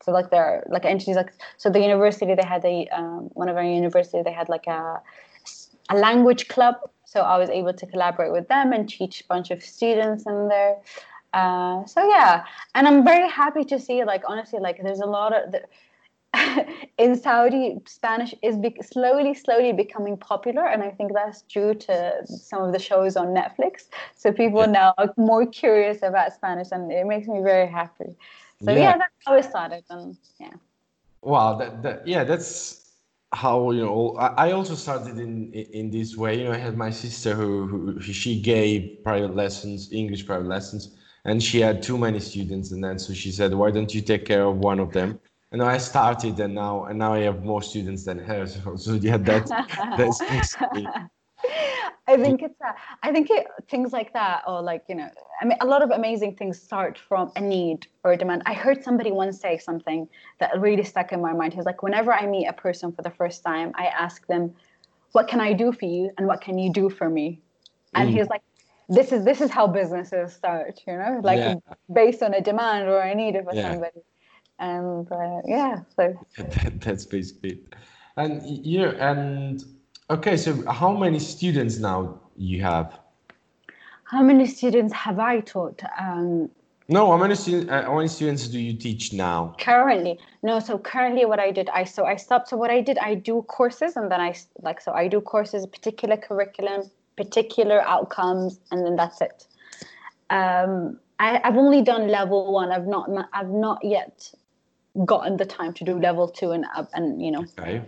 [0.01, 3.49] so like there are like entities like so the university they had a um, one
[3.49, 5.01] of our university they had like a
[5.89, 6.75] a language club.
[7.05, 10.47] So I was able to collaborate with them and teach a bunch of students in
[10.47, 10.77] there.
[11.33, 15.33] Uh, so yeah, and I'm very happy to see like honestly like there's a lot
[15.33, 15.51] of.
[15.51, 15.61] The,
[16.97, 22.21] in Saudi, Spanish is be- slowly, slowly becoming popular, and I think that's due to
[22.25, 23.89] some of the shows on Netflix.
[24.15, 24.79] So people yeah.
[24.79, 28.15] now are more curious about Spanish, and it makes me very happy.
[28.63, 30.53] So yeah, yeah that's how it started, and yeah.
[31.21, 32.93] Wow, that, that yeah, that's
[33.33, 34.15] how you know.
[34.17, 36.39] I, I also started in in this way.
[36.39, 40.95] You know, I had my sister who, who she gave private lessons, English private lessons,
[41.25, 44.25] and she had too many students, and then so she said, "Why don't you take
[44.25, 45.19] care of one of them?"
[45.55, 48.45] And I started and now and now I have more students than her.
[48.53, 49.49] So, so yeah, that's
[49.99, 50.85] that's basically.
[52.07, 52.75] I think it's that.
[53.03, 55.09] I think it, things like that, or like you know,
[55.41, 58.41] I mean, a lot of amazing things start from a need or a demand.
[58.45, 61.53] I heard somebody once say something that really stuck in my mind.
[61.53, 64.53] He was like, whenever I meet a person for the first time, I ask them,
[65.13, 67.39] "What can I do for you?" and "What can you do for me?"
[67.93, 68.13] And mm.
[68.13, 68.43] he was like,
[68.89, 71.55] this is this is how businesses start you know like Yeah.
[72.01, 73.71] based on a demand or a need of Yeah.
[73.71, 74.01] somebody
[74.59, 77.75] and uh, yeah so That, that's basically it.
[78.17, 79.63] And you know, and
[80.09, 82.99] okay, so how many students now you have?
[84.05, 86.49] how many students have i taught um,
[86.87, 87.71] No, how many students?
[87.71, 89.55] Uh, how many students do you teach now?
[89.59, 92.97] currently no so currently what i did i so i stopped so what i did
[92.99, 96.83] i do courses and then i like so i do courses particular curriculum
[97.17, 99.47] particular outcomes and then that's it
[100.29, 104.31] um I, i've only done level one i've not i've not yet
[105.03, 107.45] gotten the time to do level two and up and you know.
[107.59, 107.81] Okay.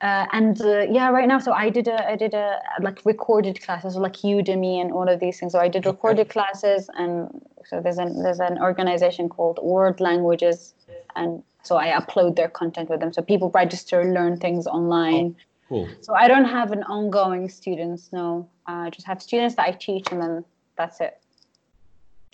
[0.00, 3.60] uh, and uh, yeah right now so i did a i did a like recorded
[3.62, 5.52] classes like udemy and all of these things.
[5.52, 10.74] So i did recorded classes and so there's an there's an organization called world languages
[11.14, 13.12] and so i upload their content with them.
[13.12, 15.36] So people register learn things online.
[15.68, 15.88] Cool.
[16.00, 18.48] so i don't have an ongoing students no.
[18.66, 20.44] I just have students that i teach and then
[20.76, 21.20] that's it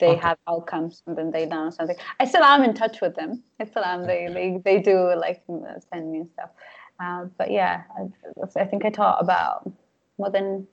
[0.02, 0.20] they Okay.
[0.28, 3.42] have outcomes and then they learn something i still am in touch with them.
[3.60, 5.42] I still am they they, they do like
[5.90, 6.50] send me stuff.
[7.00, 8.02] Uh, but yeah I,
[8.60, 9.70] I think i taught about
[10.18, 10.66] more than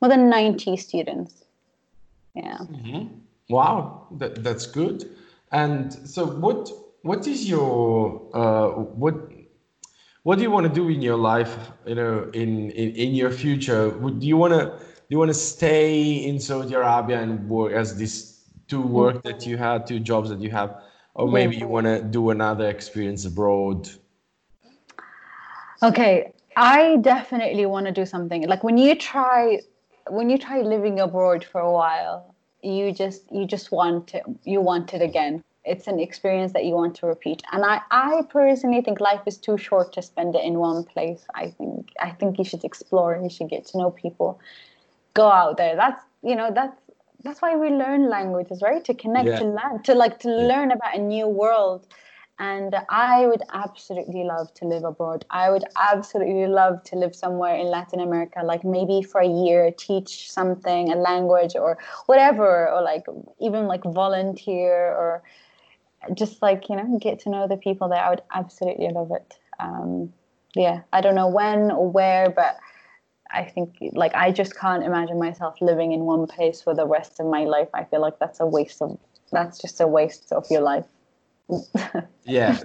[0.00, 1.44] more than 90 students.
[2.34, 2.58] Yeah.
[3.48, 5.16] Wow, that, that's good.
[5.52, 6.70] And so, what
[7.02, 9.14] what is your uh, what
[10.24, 11.56] what do you want to do in your life?
[11.86, 14.78] You know, in in, in your future, would do you want to
[15.14, 18.14] you want to stay in Saudi Arabia and work as this
[18.66, 19.00] two mm-hmm.
[19.00, 20.70] work that you had, two jobs that you have,
[21.14, 23.88] or maybe you want to do another experience abroad?
[25.84, 28.48] Okay, I definitely want to do something.
[28.48, 29.60] Like when you try
[30.08, 34.60] when you try living abroad for a while, you just you just want it you
[34.60, 35.44] want it again.
[35.64, 37.40] It's an experience that you want to repeat.
[37.52, 41.22] And I I personally think life is too short to spend it in one place.
[41.36, 44.40] I think I think you should explore, you should get to know people.
[45.14, 45.76] Go out there.
[45.76, 46.76] That's you know, that's
[47.22, 48.84] that's why we learn languages, right?
[48.84, 49.38] To connect, Yeah.
[49.38, 51.86] to learn, to like to learn about a new world.
[52.40, 55.24] And I would absolutely love to live abroad.
[55.30, 59.70] I would absolutely love to live somewhere in Latin America, like maybe for a year,
[59.70, 63.04] teach something, a language or whatever, or like
[63.40, 65.22] even like volunteer or
[66.14, 68.02] just like, you know, get to know the people there.
[68.02, 69.38] I would absolutely love it.
[69.60, 70.12] Um,
[70.56, 72.58] yeah, I don't know when or where, but
[73.34, 77.20] I think like I just can't imagine myself living in one place for the rest
[77.20, 77.68] of my life.
[77.74, 78.98] I feel like that's a waste of
[79.32, 80.86] that's just a waste of your life.
[82.24, 82.58] Yeah,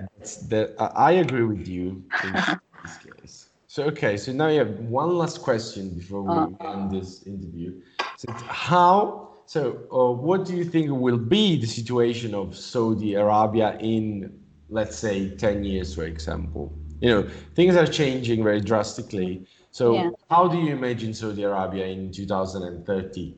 [0.47, 2.33] the, I agree with you in
[2.83, 3.49] this case.
[3.67, 7.81] So okay, so now you have one last question before we end this interview.
[8.17, 9.29] So how?
[9.45, 14.39] So uh, what do you think will be the situation of Saudi Arabia in,
[14.69, 16.71] let's say, ten years, for example?
[17.01, 19.45] You know, things are changing very drastically.
[19.79, 20.09] So Yeah.
[20.29, 23.37] how do you imagine Saudi Arabia in 2030?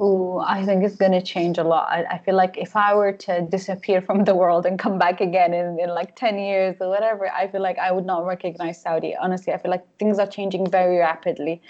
[0.00, 1.86] Ooh, I think it's going to change a lot.
[1.88, 5.20] I, I feel like if I were to disappear from the world and come back
[5.20, 8.82] again in, in like 10 years or whatever, I feel like I would not recognize
[8.82, 9.14] Saudi.
[9.14, 11.62] Honestly, I feel like things are changing very rapidly.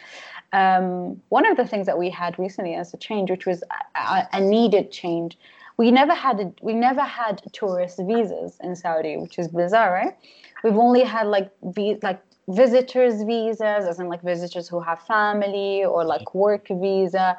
[0.54, 3.62] Um, one of the things that we had recently as a change, which was
[3.94, 5.36] a, a, needed change,
[5.76, 10.16] we never had a, we never had tourist visas in Saudi, which is bizarre, right?
[10.64, 15.84] We've only had like vi- like visitors visas, as in like visitors who have family
[15.84, 16.08] or mm-hmm.
[16.08, 17.36] like work visa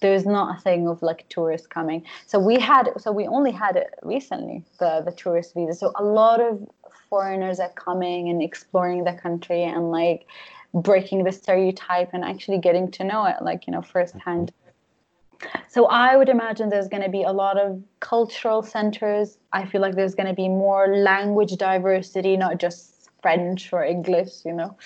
[0.00, 2.04] there's not a thing of like tourists coming.
[2.26, 5.74] So we had, so we only had it recently, the the tourist visa.
[5.74, 6.66] So a lot of
[7.08, 10.26] foreigners are coming and exploring the country and like
[10.74, 14.52] breaking the stereotype and actually getting to know it, like you know, firsthand.
[14.52, 15.58] Mm-hmm.
[15.68, 19.38] So I would imagine there's going to be a lot of cultural centers.
[19.52, 22.97] I feel like there's going to be more language diversity, not just
[23.28, 24.76] French or English, you know.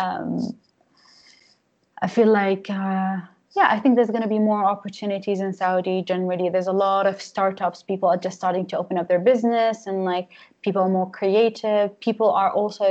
[0.00, 0.56] Um,
[2.02, 3.16] I feel like, uh,
[3.56, 6.48] yeah, I think there's going to be more opportunities in Saudi generally.
[6.48, 7.82] There's a lot of startups.
[7.82, 10.28] People are just starting to open up their business and like
[10.62, 11.98] people are more creative.
[12.00, 12.84] People are also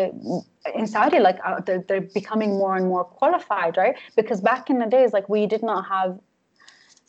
[0.74, 3.96] in Saudi, like uh, they're, they're becoming more and more qualified, right?
[4.16, 6.20] Because back in the days, like we did not have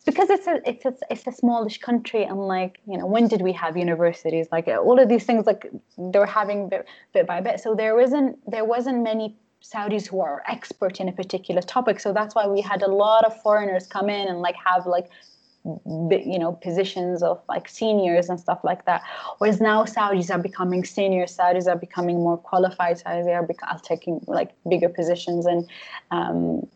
[0.05, 3.43] because it's a it's a, it's a smallish country and like you know when did
[3.43, 4.49] we have universities?
[4.53, 7.61] Like all of these things like they were having bit, bit by bit.
[7.61, 12.01] So there wasn't there wasn't many saudis who are expert in a particular topic.
[12.01, 15.09] So that's why we had a lot of foreigners come in and like have like
[15.65, 19.03] you know positions of like seniors and stuff like that.
[19.39, 24.23] Whereas now saudis are becoming seniors saudis are becoming more qualified saudis are bec- taking
[24.27, 25.67] like bigger positions and
[26.11, 26.67] um,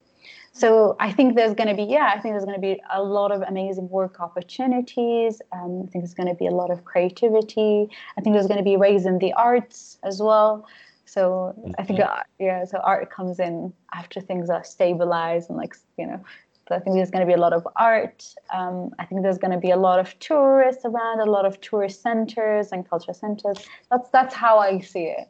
[0.58, 3.02] so I think there's going to be, yeah, I think there's going to be a
[3.02, 5.40] lot of amazing work opportunities.
[5.52, 7.88] Um, I think there's going to be a lot of creativity.
[8.16, 10.66] I think there's going to be raising the arts as well.
[11.14, 15.74] So I think, uh, yeah, so art comes in after things are stabilized and like,
[15.96, 16.20] you know,
[16.68, 18.34] So I think there's going to be a lot of art.
[18.52, 21.60] Um, I think there's going to be a lot of tourists around, a lot of
[21.62, 23.56] tourist centers and cultural centers.
[23.90, 25.28] That's that's how I see it.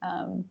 [0.00, 0.48] Um,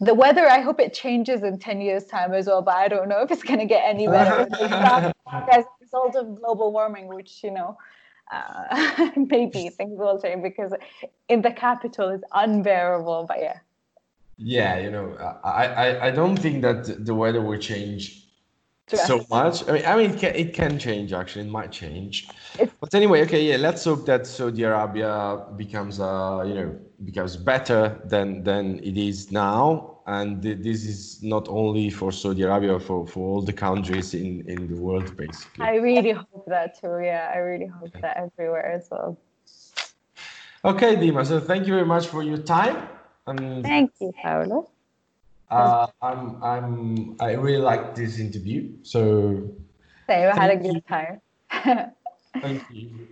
[0.00, 3.08] the weather, I hope it changes in 10 years' time as well, but I don't
[3.08, 4.48] know if it's going to get any better
[5.52, 7.76] as a result of global warming, which, you know,
[8.32, 10.72] uh, maybe things will change because
[11.28, 13.26] in the capital is unbearable.
[13.28, 13.58] But yeah.
[14.38, 18.19] Yeah, you know, I, I, I don't think that the weather will change
[18.98, 19.68] so much.
[19.68, 21.46] I mean, I mean, it can, it can change actually.
[21.46, 22.28] It might change.
[22.58, 23.56] It's, but anyway, okay, yeah.
[23.56, 29.30] Let's hope that Saudi Arabia becomes, uh, you know, becomes better than than it is
[29.30, 29.98] now.
[30.06, 34.66] And this is not only for Saudi Arabia, for for all the countries in in
[34.66, 35.64] the world, basically.
[35.64, 36.98] I really hope that too.
[37.02, 39.16] Yeah, I really hope that everywhere as well.
[40.64, 41.24] Okay, Dima.
[41.24, 42.88] So thank you very much for your time.
[43.26, 44.68] And thank you, Paolo.
[45.50, 48.76] Uh, I'm, I'm, I really like this interview.
[48.82, 49.50] So.
[50.08, 51.20] I had a good time.
[52.40, 53.08] thank you.